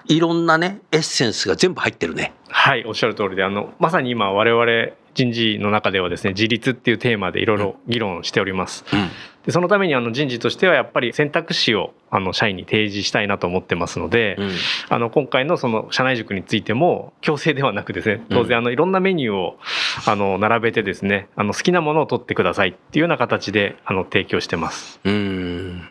[0.07, 2.33] いろんなねエッセンスが全部入ってるね。
[2.49, 8.85] はいおっしゃる通りであのまさに今我々人事の中ではですね自立っていうテーマでいろいろ議論しております。
[8.93, 9.11] うん
[9.46, 14.50] でそのためにあの人事としてはやっぱり選択肢をあの社員に提示したいなと思ってますので、うん。
[14.88, 19.59] あの今回のその社内塾についても強制ではなくですね当然あのいろんなメニューを
[20.07, 25.00] あの並べてですねあの好きなものを取ってくださいっていうような形であの提供してます。
[25.05, 25.88] うん。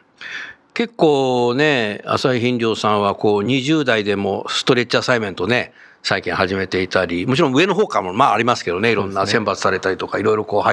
[0.74, 10.70] 結構ね朝日飲料さんはこう20代でもストレッチアサイメントね最近始めていたりもちろん上の方からもまあありますけどねいろんな選抜されたりとかいろいろこう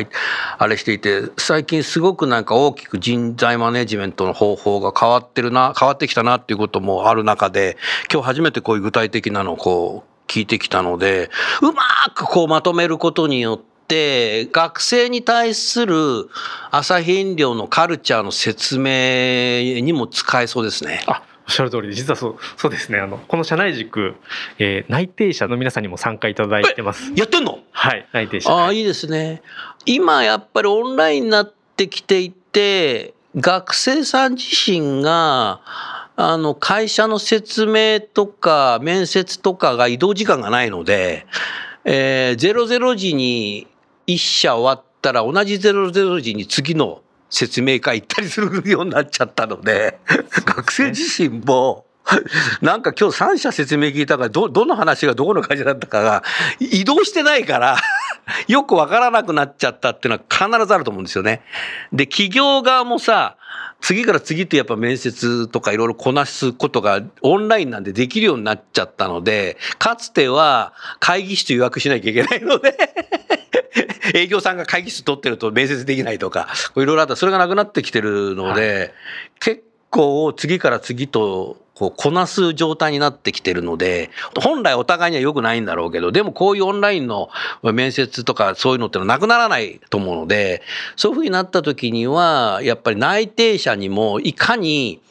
[0.59, 7.77] あれしていて最近すごくなんか大きく人材マネジメントの方法が変わってるな変わってきたなっていうこともある中で
[8.13, 11.31] 今日初めてこういう具体的なのをこう聞いてきたので
[11.63, 11.83] うま
[12.15, 16.29] くこうまとめることによってって学生に対する
[16.73, 21.05] 朝日飲料のカルチャーの説明にも使えそうですね。
[21.07, 22.99] あおっしゃる通りで実はそうそうですね。
[22.99, 24.15] あのこの社内塾、
[24.59, 27.13] えー内定者の皆さんにも参加いただいてます。
[27.15, 27.61] やってんの？
[27.71, 28.51] はい内定者。
[28.51, 28.79] ああ、はい。
[28.79, 29.43] いいですね。
[29.85, 35.61] 今やっぱりオンラインになってきていて、学生さん自身が、
[36.17, 41.27] あの、会社の説明とか、面接とかが移動時間がないので、
[41.85, 43.67] えー、00時に
[44.07, 49.99] 一社終わったら同じ00時に次の説明会行ったりするようになっちゃったので、
[50.45, 51.87] 学生自身も、
[52.61, 56.23] なんか今日3社説明聞いたから、ど、どの話がどこの会社だったかが、
[56.61, 57.77] 移動してないから、
[58.47, 61.43] よくわからなくなっちゃったっていうのは必ずあると思うんですよね。
[61.93, 63.37] で、企業側もさ、
[63.81, 72.77] 次から次とやっぱ面接とかいろいろこなすことがオンラインなんでできるようになっちゃったので、かつては会議室予約しなきゃいけないので、
[74.15, 77.17] 営業さんが会議室取ってると面接できないとか、いろいろあった。
[77.17, 78.93] それがなくなってきてるので、
[79.41, 84.11] 結構次から次とこうこなす状態になってきてるので、
[84.43, 87.29] 本来お互いには良くないんだろうけど、でもこういうオンラインの
[87.63, 90.63] 面接とかそういうのってのはなくならないと思うので、
[90.97, 95.03] そういうふうになった時には、やっぱり内定者にもいかに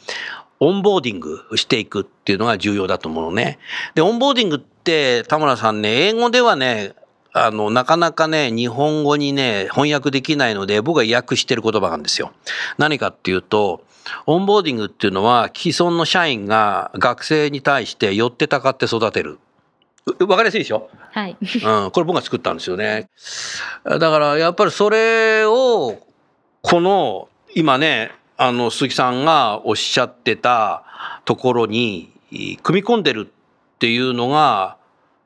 [0.60, 3.60] オンボーディングしていくっていうのが重要だと思うのね。
[3.94, 6.96] で、オンボーディングって田村さんね、英語ではね、
[7.38, 12.32] あの、なかなかね、日本語にね、翻訳できないので、僕が訳してる言葉があるんですよ。
[12.78, 13.84] 何かっていうと、
[14.26, 19.38] オンボーディングっていうのは、既存の社員が学生に対して寄ってたかって育てる。
[20.18, 20.90] うわかりやすいでしょ？
[21.12, 21.36] はい。
[21.42, 23.10] うん、これ僕が作ったんですよね。
[23.84, 25.98] だからやっぱりそれを、
[26.62, 30.86] この、今ね、あの、鈴木さんがおっしゃってた
[31.26, 32.14] ところに、
[32.64, 34.78] 組み込んでるっていうのが、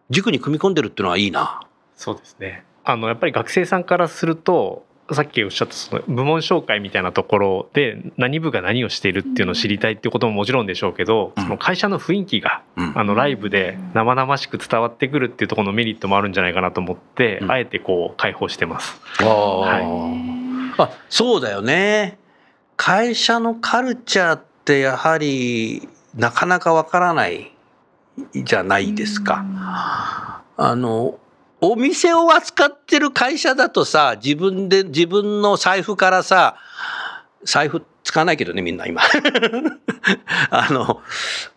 [0.10, 1.62] 塾に組み込んでるっていうのはいいな。
[2.00, 2.64] そうですね。
[2.86, 11.44] あのやっぱり学生さんからするとさっきおっしゃったその部門紹介みたいなところで何部が何をしているっていうのを知りたいっていうことももちろんでしょうけど、うん。
[11.44, 12.98] その会社の雰囲気がうん。
[12.98, 17.52] あのライブで生々しく伝わってくるっていうところのメリットもあるんじゃないかなと思って、うん。
[17.52, 18.98] あえてこう開放してます。
[19.20, 22.18] あはーあそうだよね。
[22.78, 27.52] 会社のカルチャーってやはりなかなかわからない
[28.34, 29.44] じゃないですか。
[30.56, 31.20] あの、
[31.62, 36.56] お店を扱ってる会社だとさ、自分で、自分の財布からさ、
[37.44, 39.02] 財布使わないけどね、みんな今。
[40.50, 41.02] あの、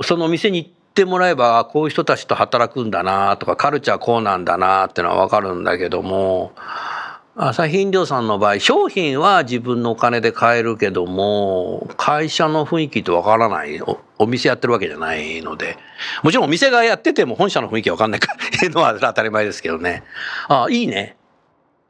[0.03, 6.53] そのお店に行ってもらえば、こういう人たちと働くんだなとか、カルチャーこうなんだなってのはわかるんだけども、
[7.35, 15.79] 朝日飲料さんの場合、商品は自分のお金で買えるけども、会社の雰囲気ってわからないお、お店やってるわけじゃないので、
[16.23, 20.03] もちろんお店がやってても本社の雰囲気はわかんないからのは当たり前ですけどね。
[20.49, 21.17] あいいね。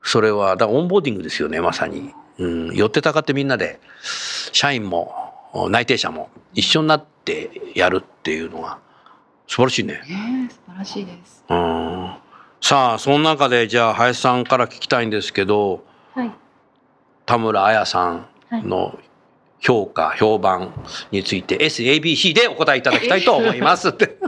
[0.05, 2.13] それは、だからオンボーディングですよね、まさに。
[2.39, 3.81] うん、寄ってたかってみんなで、
[4.53, 5.13] 社員も
[5.71, 8.79] 内定者も一緒になってやるっていうのは
[9.49, 9.95] 素晴らしいね。
[10.09, 11.45] ね素晴らしいです。
[11.49, 12.32] うん
[12.63, 16.31] さあ、その中で、じゃあ、林さんから聞きたいんですけど、はい。
[17.27, 18.29] 田村彩さん
[18.69, 19.01] の
[19.59, 20.73] 評価、評判
[21.11, 24.17] について SABC でお答えいただきたいと思いますって。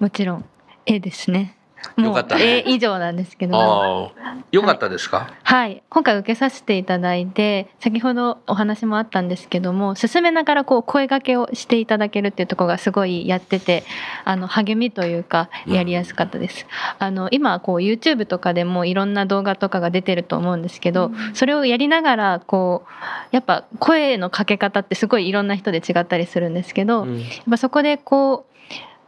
[0.00, 0.44] もちろん
[0.86, 1.57] A ですね。
[1.96, 2.36] もうよかった。
[2.36, 3.56] ね A 以上なんですけど。
[3.56, 13.84] ああ、よかったですか、はい、今回受けさせていただいて先ほどお話もあったんですけども進めながらこう声掛けをしていただけるっていうところがすごいやってて
[14.24, 16.66] あの励みというかやりやすかったです。
[16.98, 27.20] あの今こう YouTube とかでもいろんな動画とかが出てると思うんですけど、それをやりながらこうやっぱ声のかけ方ってすごいいろんな人で違ったりするんですけど、うん。
[27.20, 28.47] やっぱそこでこう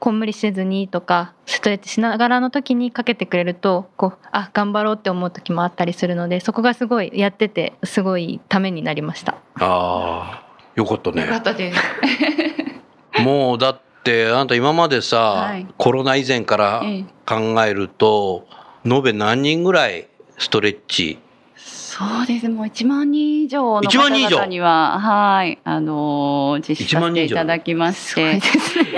[0.00, 9.36] こう無理せずにとかストレッチしながらの時にかけてくれるとこうあ頑張ろうって思う時もあったりするのでそこがすごいやっててすごいためになりました。
[9.56, 11.40] ああ、よかったよかっね。
[11.42, 11.80] たです。
[13.22, 18.46] もうだって、あなた今までさ、はいコロナ以前からええ考えると、
[18.86, 20.08] 延べ何人ぐらい
[20.38, 21.18] ストレッチ
[22.00, 22.48] そうです。
[22.48, 24.30] もう1万人以上の1万人以上？
[24.30, 28.40] 方々には、はい、あのー実施させていただきまして。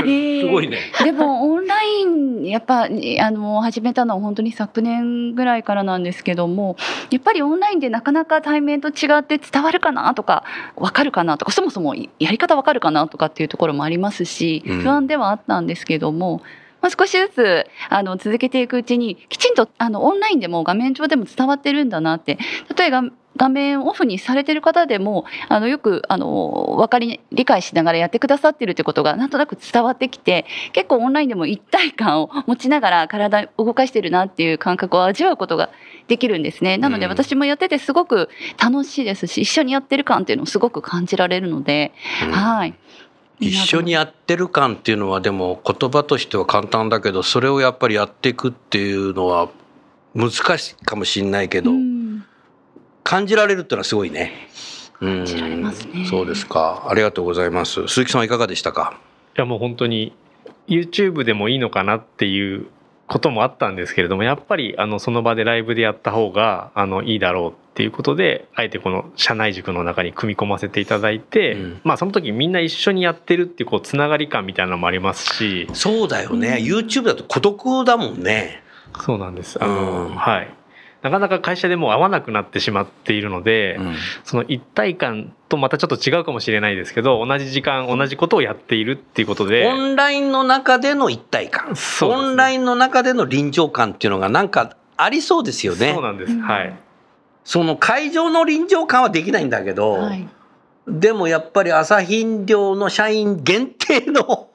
[0.07, 0.79] ええすごいね。
[1.03, 2.89] でもオンラインやっぱあ
[3.31, 6.77] の始めたのは本当に昨年ぐらいからなんですけども
[7.11, 10.45] やっぱりオンラインでなかなか対面と違って伝わるかなとか
[10.77, 16.43] 分かるかなとかそもそもやり方分かるかなとかっていうところもありますしうん不安ではあったんですけども、
[16.83, 22.39] まあ、少しずつあの続けていくうちにきちんとあのオンラインでも画面上でも伝わってるんだなって。
[22.77, 23.05] 例えば
[23.37, 35.71] 画面オフにされてる方でもあのよくあの分かり理解しながらやってくださってるってことがなんとなく伝わってきて結構オンラインでも一体感を持ちながら体を動かしてるなっていう感覚を味わうことが
[36.09, 36.79] できるんですね。
[36.79, 37.13] なのでうん。
[37.13, 38.29] 私もやっててすごく
[38.63, 41.93] 楽しいですし一緒にやってる感っていうのをすごく感じられるので、
[42.27, 42.33] うん。
[42.33, 42.75] はい
[43.43, 49.49] 一緒にやってる感っていうのはでも言葉としては簡単だけどそれをやっぱりやっていくっていうのは
[50.15, 52.03] 難しいかもしれないけど、うん
[53.05, 54.49] 感じられるっていうのはすごいね。
[55.01, 56.87] 感じられますねそうですか。
[56.89, 57.89] ありがとうございます。
[57.89, 58.97] 鈴木さんはいかがでしたか？
[59.37, 60.15] いやもう本当に
[60.69, 62.69] YouTube でもいいのかなっていう
[63.13, 71.81] こともあったんですけれどもやっぱりあのその場でライブでやった方があのいいだろうっていうことであえてこの社内塾の中に組み込ませていただいて、うん。
[71.85, 75.69] まあその時みんな一緒にやってるっていうこうつながり感みたいなのもありますし。
[75.75, 76.59] そうだよね。
[76.63, 78.63] YouTube だと孤独だもんね。
[79.01, 79.63] そうなんです。
[79.63, 80.15] あの、うん。
[80.15, 80.55] はい
[81.03, 83.97] なかなか会社でもう会わなくなってしまっているので、うん。
[84.25, 89.67] その一体感とまたちょっと違うかもしれないですけど同じ時間同じことをやっているっていうことで。
[89.67, 91.75] オンラインの中での一体感、ね。
[92.03, 95.93] オンラインの中での臨場感っていうのがなんかありそうですよね。
[95.93, 96.03] そう。
[96.03, 96.77] なんです、はい。
[97.45, 100.29] その会場の臨場感はできないんだけど、はい。
[100.87, 104.49] でもやっぱり朝日飲料の社員限定の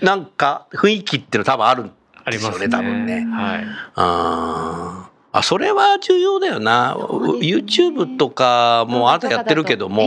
[0.00, 1.92] なんか雰囲気っていうの多分あるん
[2.24, 2.88] ありますねですよね。
[2.88, 3.26] 多分ね。
[3.26, 3.64] はい。
[3.94, 7.00] あーあそれは重要だよな、ね。
[7.40, 10.02] YouTube とかもあなたやってるけども、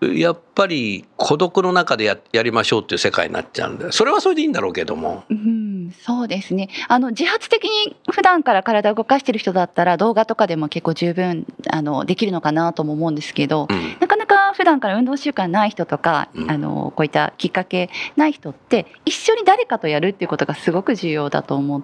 [0.00, 5.22] やっぱり孤独の中でややりましょうっていう世界になっちゃうんでそれはそれでいいんだろうけども。
[5.30, 6.68] うん、そうですね。
[6.88, 13.96] あの自発的に普段から体を動かしてる人だったら動画とかでも結構十分あのできるのかなとも思うんですけど、うん。
[14.00, 16.50] なかなか普段から運動習慣ない人とか、うん。
[16.50, 21.78] あのこういったきっかけない人って一緒に誰かとやるっていうことがすごく重要だと思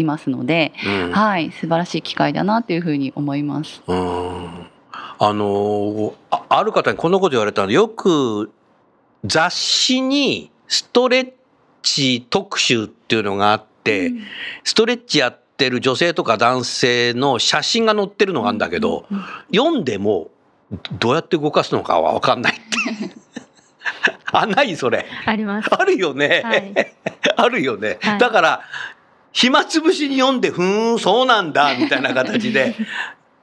[0.00, 1.12] いますので、うん。
[1.12, 3.82] はい、素晴らしい機会だなというふうに思います。
[3.86, 4.66] うん。
[5.22, 8.50] あのーあある方にこんなこと言われたのでよく
[9.24, 11.32] 雑誌にストレッ
[11.82, 14.12] チ特集っていうのがあって、
[14.64, 20.30] ストレッチやってる女性とか男性の写真が載ってるのがあるんだけど、うん読んでも
[20.98, 23.20] どうやって動かすのかは分かんないって。
[24.32, 25.04] あないそれ。
[25.26, 25.68] あります。
[25.74, 26.94] あるよね、はい。
[27.36, 28.18] あるよね、はい。
[28.18, 28.60] だから
[29.32, 32.74] 暇つぶしに読んでふーんそうなんだみたいな形で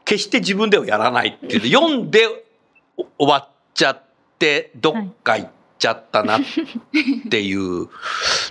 [0.05, 1.71] 決して自分ではやらないっていう。
[1.71, 2.27] 読んで
[2.97, 4.03] お終わっちゃっ
[4.39, 6.41] てどっか行っちゃったなっ
[7.29, 7.93] ていう、だか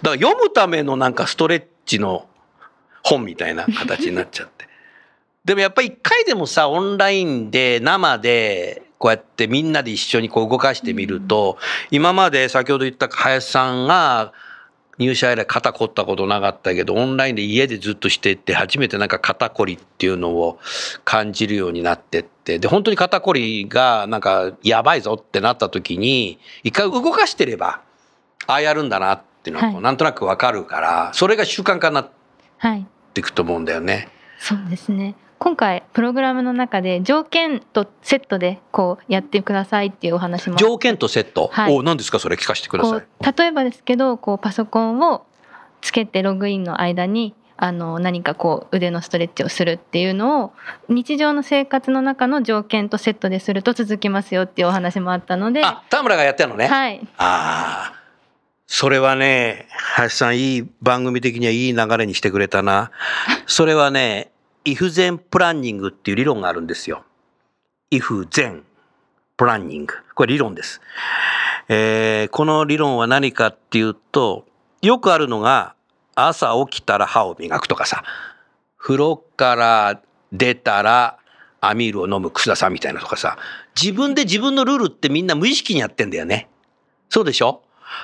[0.03, 2.26] ら読むためのなんかストレッチの
[3.03, 4.66] 本みたいな形になっちゃって。
[5.45, 11.59] でもやっぱり一回でもさオンラインで生でこうやってみんなで一緒にこう動かしてみると、
[11.91, 14.32] 今まで先ほど言った林さんが
[14.99, 20.59] 入社以来肩凝ったことなかったけどオンラインで家でずっとしてって初めてなんか肩こりっていうのを
[21.05, 27.80] 感じるようになってってで本当に肩こりがなんかやばいぞってなった時に一回動かしてれば
[28.47, 32.11] ああやるんだなっていうのはいなんとなくわかるからそれが習慣化になっ
[32.59, 32.86] はい。
[33.12, 34.09] ていくと思うんだよね。
[34.38, 35.14] そうですね。
[35.39, 43.01] 今回プログラムの中で条件とセットでこうやってくださいっていうお話も条件とセット、はいお何ですかそれ聞かせてくださこい。
[43.01, 45.26] う例えばですけどこうパソコンを
[45.80, 50.53] つけてログインの間にあの何かこう腕のストレッチをするっていうのを
[50.89, 56.66] 日常の生活の中の条件とセットですると続きますよっていうお話もあったので、あ田村がやってるのね。
[56.66, 57.97] はい、ああ、
[58.66, 62.91] それはね、林さん、いい番組的にはいい流れにしてくれたな。
[63.47, 64.32] それはね、
[64.67, 67.05] イフゼンプランニングっていう理論があるんですよ。
[67.91, 68.64] イフゼン
[69.37, 69.95] プランニング。
[70.17, 70.81] これ理論です。
[71.69, 74.45] えーこの理論は何かっていうと、
[74.83, 75.77] よくあるのが、
[76.17, 78.03] 朝起きたら歯を磨くとかさ、
[78.77, 80.01] 風呂から
[80.33, 81.19] 出たら
[81.61, 83.39] アミールを飲む楠田さんみたいなとかさ、
[83.81, 86.49] 自分で自分のルールってみんな無意識にやってんだよね。
[87.09, 87.62] そうでしょ？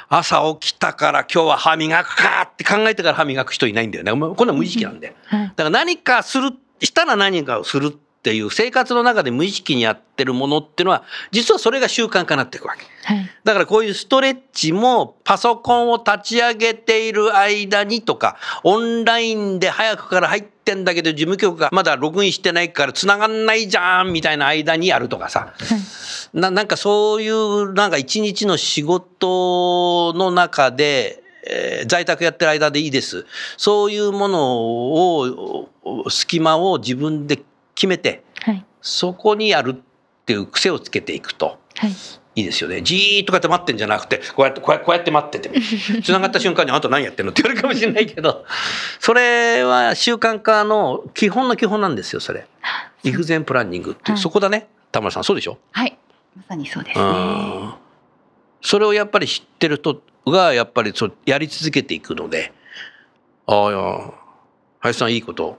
[0.08, 4.12] 朝起きたから今日は歯磨くかって考えてから歯磨く人いないんだよね。
[4.12, 5.14] こんなの無意識なんだよ。
[5.24, 7.90] はいだから何かする、したら何かをするっ
[8.22, 11.02] ていう生活の中で無意識にやってるものっていうのは、
[11.32, 12.84] 実はそれが習慣化になっていくわけ。
[13.04, 25.52] はいだからこういうストレッチもパソコンを立ち上げている間にとか、オンラインで早くから入ってんだけど事務局がまだログインしてないから繋がんないじゃんみたいな間にやるとかさ。
[26.34, 33.26] ななんかそういうなんか一日の仕事の中で、えー在宅やってる間でいいです。
[33.56, 35.68] そういうものを、
[36.08, 37.40] 隙間を自分で
[37.74, 41.58] 決めて、はいそこにやるっていう癖をつけていくと。
[41.76, 41.90] はい
[42.34, 42.80] いいですよね。
[42.80, 45.54] じーっとこうやって待ってんじゃなくて、こうやって、こうやこうやって待ってても、
[46.02, 48.46] 繋がった瞬間にあなた何やってんのって言われるかもしれないけど、
[49.00, 52.46] それは習慣化の基本の基本なんですよ、それ。
[53.04, 54.68] イフゼンプランニングっていう、はいそこだね。
[54.92, 55.58] 田村さん、そうでしょ？
[55.72, 55.98] はい。
[56.36, 57.74] まさにそうですね。
[58.62, 62.52] それをやっぱり知ってる人が、やっぱりそうやり続けていくので、
[63.46, 64.14] ああ、
[64.80, 65.58] 林さんいいこと。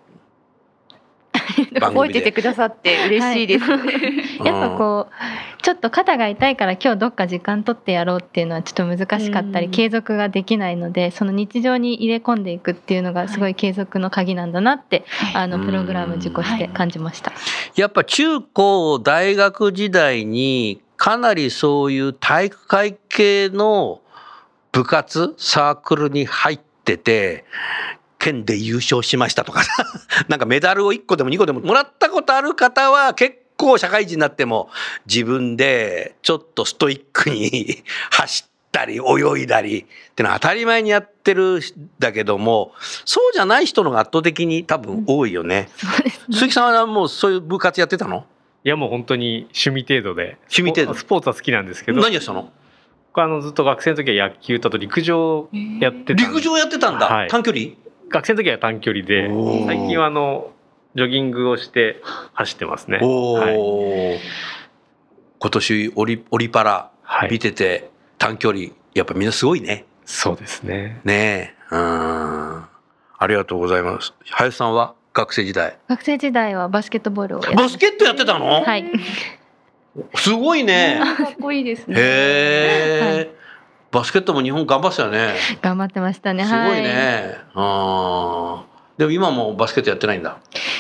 [1.80, 3.66] 番覚えててくださって嬉しいです。
[4.44, 9.72] やっぱこうちょっと肩が痛いから今日どっか時間取ってやろうっていうのはちょっと難しかったりうん。
[9.72, 15.66] 継続ができないのでその日常に入れ込んでいくっていうのがすごい継続の鍵なんだなってあのうん。
[15.66, 17.32] プログラム受講して感じました。
[17.76, 24.02] やっぱ中高大学時代にかなりそういう体育会系の
[24.72, 27.46] 部活サークルに入ってて
[28.24, 29.86] 県で優勝しましたとかさ。
[30.30, 34.70] なんかメダルを1個でも2個でももらったことある方は結構社会人になっても
[35.06, 41.62] 自分でちょっとストイックに 走ったり泳いだりってのは当たり前にやってるん
[42.00, 42.74] だけども
[43.06, 45.70] そうじゃない人のが圧倒的に多分多いよね。
[46.32, 48.26] 鈴木さんはもうそういう部活やってたの？
[48.64, 50.38] いやもう本当に趣味程度で。
[50.44, 50.94] 趣味程度？
[50.94, 52.02] スポーツは好きなんですけど。
[52.02, 52.52] 何やってたの？
[53.08, 55.50] 僕あのずっと学生の時は野球とあと陸上
[55.80, 57.28] やってた陸上やってたんだ、はい。
[57.28, 57.84] 短距離？
[58.10, 59.28] 学生の時は短距離で
[59.66, 60.52] 最近はあの
[60.96, 62.02] ジョギングをして
[62.34, 62.98] 走ってますね。
[62.98, 64.20] はい。
[65.40, 67.32] 今年オリオリパラはい。
[67.32, 69.86] 見てて短距離やっぱみんなすごいね。
[70.06, 71.02] そうですね。
[71.04, 71.76] ねえ。
[71.76, 72.64] うん
[73.24, 74.14] ありがとうございます。
[74.32, 75.78] 林さんは学生時代。
[75.88, 78.86] 学生時代はバスケットボールをバスケットやってたの、はい。
[80.16, 81.00] すごいね。
[81.18, 81.96] かっこいいですね。
[81.98, 83.36] へえ、
[83.94, 86.44] バスケットも日本頑張ってたよね頑張ってましたね。
[86.46, 86.82] すごいはい。
[86.82, 90.38] ね、あーでも今もバスケットやってないんだ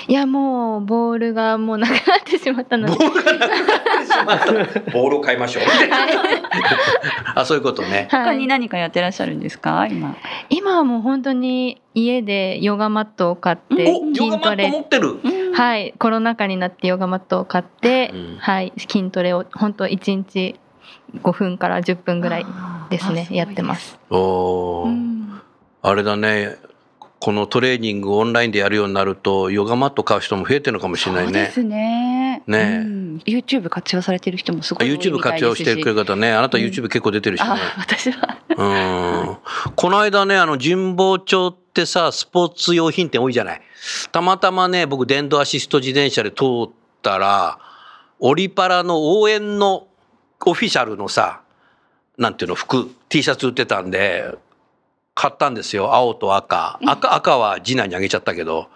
[0.07, 2.95] いやもうボールがもうなくなってしまったので。
[2.95, 3.59] ボールがなくなっ
[4.05, 4.91] てしまった。
[4.91, 5.63] ボールを買いましょう。
[7.35, 8.07] あ、そういうことね。
[8.11, 9.87] 他にはい、何かやってらっしゃるんですか？
[9.87, 10.15] 今。
[10.49, 15.19] 今はもう本当に家でヨガマットを買ってお、ヨガマット筋トレ持ってる。
[15.55, 20.55] はいコロナ禍になってヨガマットを買って、うんはい筋トレを本当一日
[21.21, 22.45] 5分から10分ぐらい
[22.97, 23.75] ですねやってま。
[23.75, 23.97] す。
[24.09, 25.41] おーうん
[25.85, 26.57] あれだね。
[27.19, 31.31] このトレーニングをオンラインでやるようになると、ヨガマット買う人も増えてるのかもしれないね。
[31.31, 32.43] そうですね。
[32.47, 35.23] ねえうん YouTube 活用されてる人もすごい多いみたい YouTube ですし。
[35.23, 36.33] 活用してくれる方ね。
[36.33, 37.49] あなたうん YouTube 結構出てるしね。
[37.49, 38.37] あ、私は。
[38.49, 39.73] うん。
[39.75, 43.61] この間ね、あの、神保町ってさ、スポーツ用品店多いじゃない。
[44.11, 46.69] たまたまね、僕、電動アシスト自転車で通っ
[47.01, 47.57] たら、
[48.19, 49.87] オリパラの応援の
[50.45, 51.42] オフィシャルのさ、
[52.17, 54.35] なんていうの、服、T シャツ売ってたんで、
[55.15, 55.93] 買ったんですよ。
[55.93, 56.79] 青と赤。
[56.85, 58.67] 赤、赤は次男にあげちゃったけど。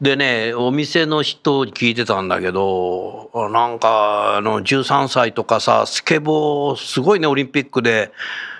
[0.00, 8.12] でね、お店の人に聞いてたんだけど、あなんか、あの、13歳とかさ、スケボー、すごいね、オリンピックで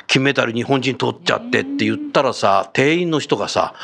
[0.06, 3.74] 金メダル日本人取っちゃってって言ったらさ、店員の人がさ、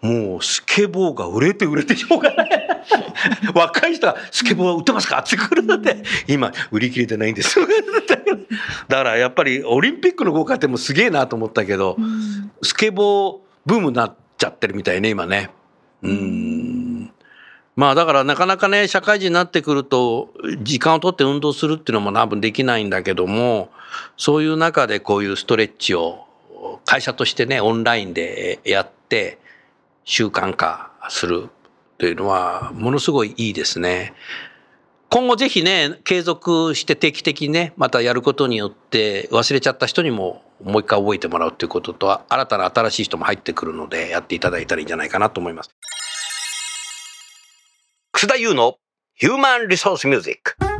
[0.00, 2.57] もうスケボーが売れて売れてしょうがない。
[3.54, 5.18] 若い人がスケボー売ってますか？
[5.18, 7.58] って来るので、今売り切れてないんです。
[8.88, 11.96] だからやっぱりオリンピックの豪華ってもすげえなと思ったけど、
[12.62, 15.50] スケボーブームになっちゃってるみたいね、今ね。
[16.02, 17.12] うん。
[17.76, 20.32] まあだからなかなかね、社会人になってくると、
[20.62, 23.70] 時間をとって運動するっていうのも多分できないんだけども、
[24.16, 26.24] そういう中でこういうストレッチを
[26.84, 29.38] 会社としてね、オンラインでやって
[30.04, 31.48] 習慣化する
[31.98, 34.14] というのは、ものすごいいいですね。
[35.10, 45.70] 今後ぜひね、継続して定期的にね、またやることによって忘れちゃった人にももう一回覚えてもらうということと、新たな新しい人も入ってくるので、やっていただいたらいいんじゃないかなと思います。
[48.12, 48.76] 楠田優の
[49.14, 50.77] ヒューマンリソースミュージック。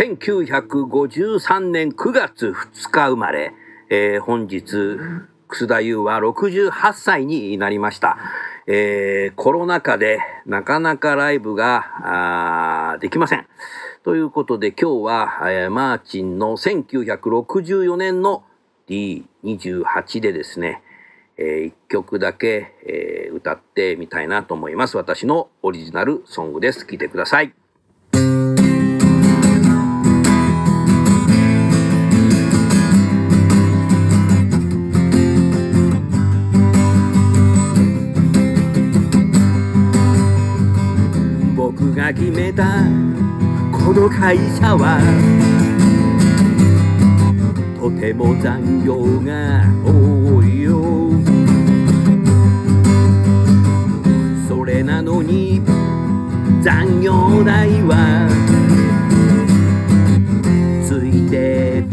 [0.00, 3.52] 1953年9月2日生まれ、
[3.90, 4.96] えー本日、
[5.46, 8.16] 楠田優は68歳になりました。
[8.66, 13.46] えーコロナ禍でなかなかライブができません。
[14.02, 18.44] ということで今日は、えーマーチンの1964年の
[18.88, 20.82] D28 でですね、
[21.36, 24.96] え1曲だけ、えー歌ってみたいなと思います。
[24.96, 26.86] 私のオリジナルソングです。
[26.86, 27.59] 聴いてください。
[42.52, 42.84] た
[43.72, 45.00] この会社は
[47.80, 50.80] とても残業が多いよ。
[54.48, 55.60] それなのに
[56.62, 58.28] 残業代は
[60.86, 61.84] ついて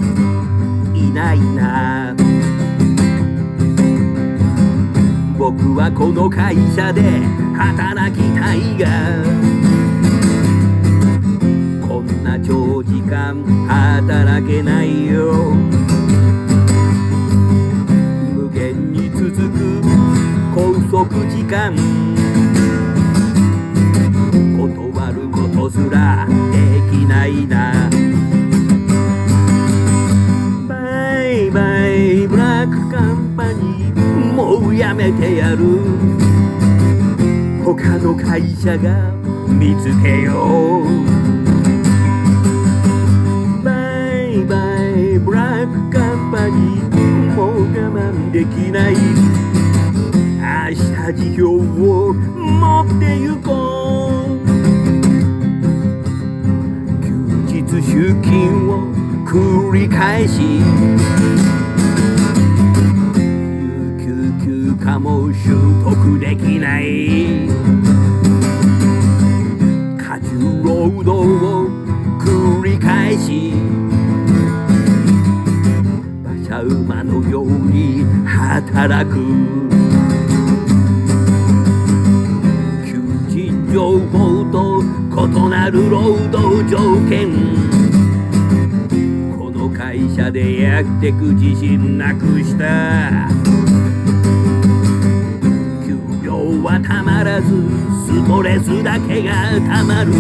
[0.93, 2.15] いないな。
[5.37, 7.01] 僕はこの会社で
[7.55, 8.87] 働きたいが
[12.37, 15.55] こんな長時間働けないよ。
[18.35, 19.81] 無限に続く
[20.53, 21.75] 拘束時間。
[24.55, 27.89] 断ることすらできないな。
[30.67, 35.57] バイバイブラックカンパニーもうやめてやる。
[37.65, 39.11] 他の会社が
[39.47, 40.83] 見つけよ
[41.13, 41.16] う。
[48.71, 48.95] ない。
[48.95, 50.75] 明日
[51.13, 51.47] 辞表
[51.81, 53.49] を持って行こ
[54.43, 54.47] う。
[57.03, 57.11] 休
[57.47, 58.73] 日出勤を
[59.25, 60.61] 繰り返し。
[63.17, 64.05] 有給
[64.45, 64.45] 休
[64.79, 65.35] 暇も取
[65.83, 66.83] 得できない。
[69.97, 71.69] 過重労働を
[72.19, 73.66] 繰り返し。
[78.77, 79.15] 働く。
[82.85, 86.77] 求人情報と異なる労働条
[87.09, 87.33] 件。
[89.35, 93.27] この会社でやってく自信なくした。
[95.83, 97.47] 給料はたまらず
[98.05, 100.11] ストレスだけがたまる。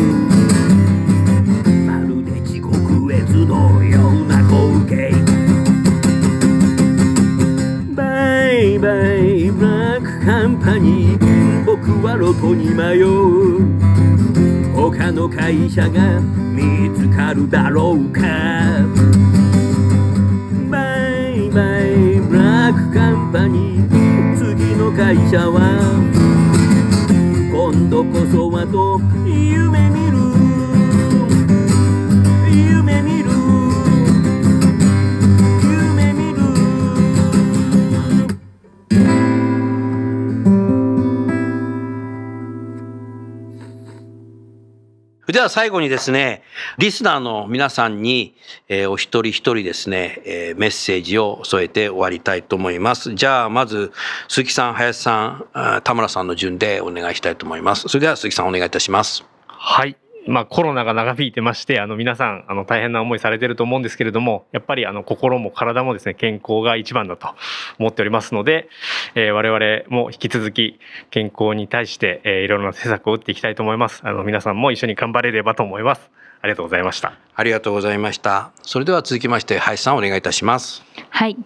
[1.85, 5.26] まるで地獄絵図のような光景。
[9.17, 13.59] イブラックカンパニー僕はロトに迷う
[14.73, 18.21] 他の会社が見つかるだろうか。
[20.71, 20.97] バ
[21.29, 25.79] イバイブラックカンパニー次の会社は
[27.51, 28.99] 今度こそはと
[45.27, 46.41] では最後にですね、
[46.77, 48.33] リスナーの皆さんに、
[48.69, 53.13] えーお一人一人ですね、えーメッセージを添えて終わりたいと思います。
[53.13, 53.91] じゃあまず
[54.29, 57.89] 鈴木さん、林さん、田村さんの順でお願いしたいと思います。
[57.89, 59.25] それでは鈴木さんお願いいたします。
[59.47, 59.97] はい。
[60.27, 67.29] まあコロナが長引いてまして、あの皆さん、あの大変な思いされてると思うんですけれども、やっぱりあの心も体もですね、健康が一番だと
[67.79, 68.69] 思っておりますので、
[69.15, 70.79] えー我々も引き続き
[71.11, 74.01] 健康に対して、えーいろいろな施策を打っていきたいと思います。
[74.03, 76.09] あの皆さんも一緒に頑張れればと思います。
[76.41, 77.13] ありがとうございました。
[77.35, 78.51] ありがとうございました。
[78.61, 80.83] それでは続きまして林さんお願いいたします。
[81.09, 81.37] はい。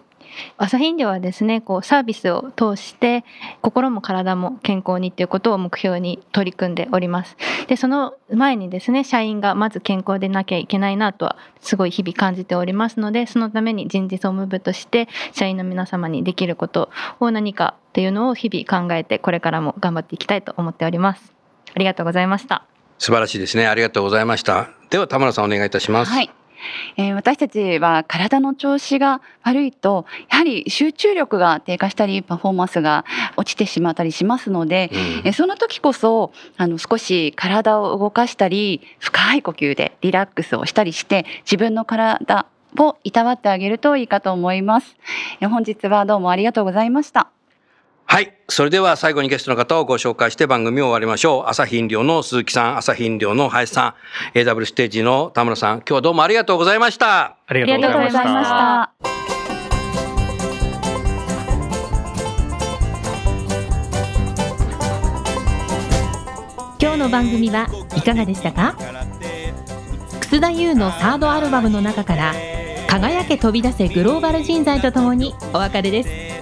[0.56, 3.24] 朝飲料はですね、こうサービスを通して
[3.60, 7.36] 心も体も健康にっていうことを目標に取り組んでおります。
[7.68, 21.32] で、その前にですね、社員がまず健康でなきゃいけないなとはすごい日々感じておりますので、そのために人事総務部として社員の皆様にできることを何かっていうのを日々考えてこれからも頑張っていきたいと思っております。
[21.74, 22.64] ありがとうございました。
[22.98, 23.66] 素晴らしいですね。
[23.66, 24.70] ありがとうございました。
[24.90, 26.12] では田村さんお願いいたします。
[26.12, 26.30] はい。
[26.96, 33.04] えー私たちは体の調子が悪いとやはり集中力が低下したりパフォーマンスが
[33.36, 42.46] 落ちてしまったりしますので、うんえーその時こそあの少し体を動かしたり深い呼吸でリラックスをしたりして自分の体
[42.78, 44.96] をいたわってあげるといいかと思います。
[45.40, 47.28] えー本日はどうもありがとうございました。
[48.12, 48.34] はい。
[48.46, 51.48] それでは最後にゲストの方をご紹介して番組を終わりましょう。
[51.48, 53.94] 朝日飲料の鈴木さん、朝日飲料の林さ
[54.34, 57.38] ん、AW ステージの田村さん、今日はどうもありがとうございました。
[57.46, 58.92] ありがとうございました。
[66.78, 68.76] 今日の番組はいかがでしたか？
[70.20, 72.34] 楠田優のサードアルバムの中から
[72.88, 76.41] 「輝け飛び出せグローバル人材」とともにお別れです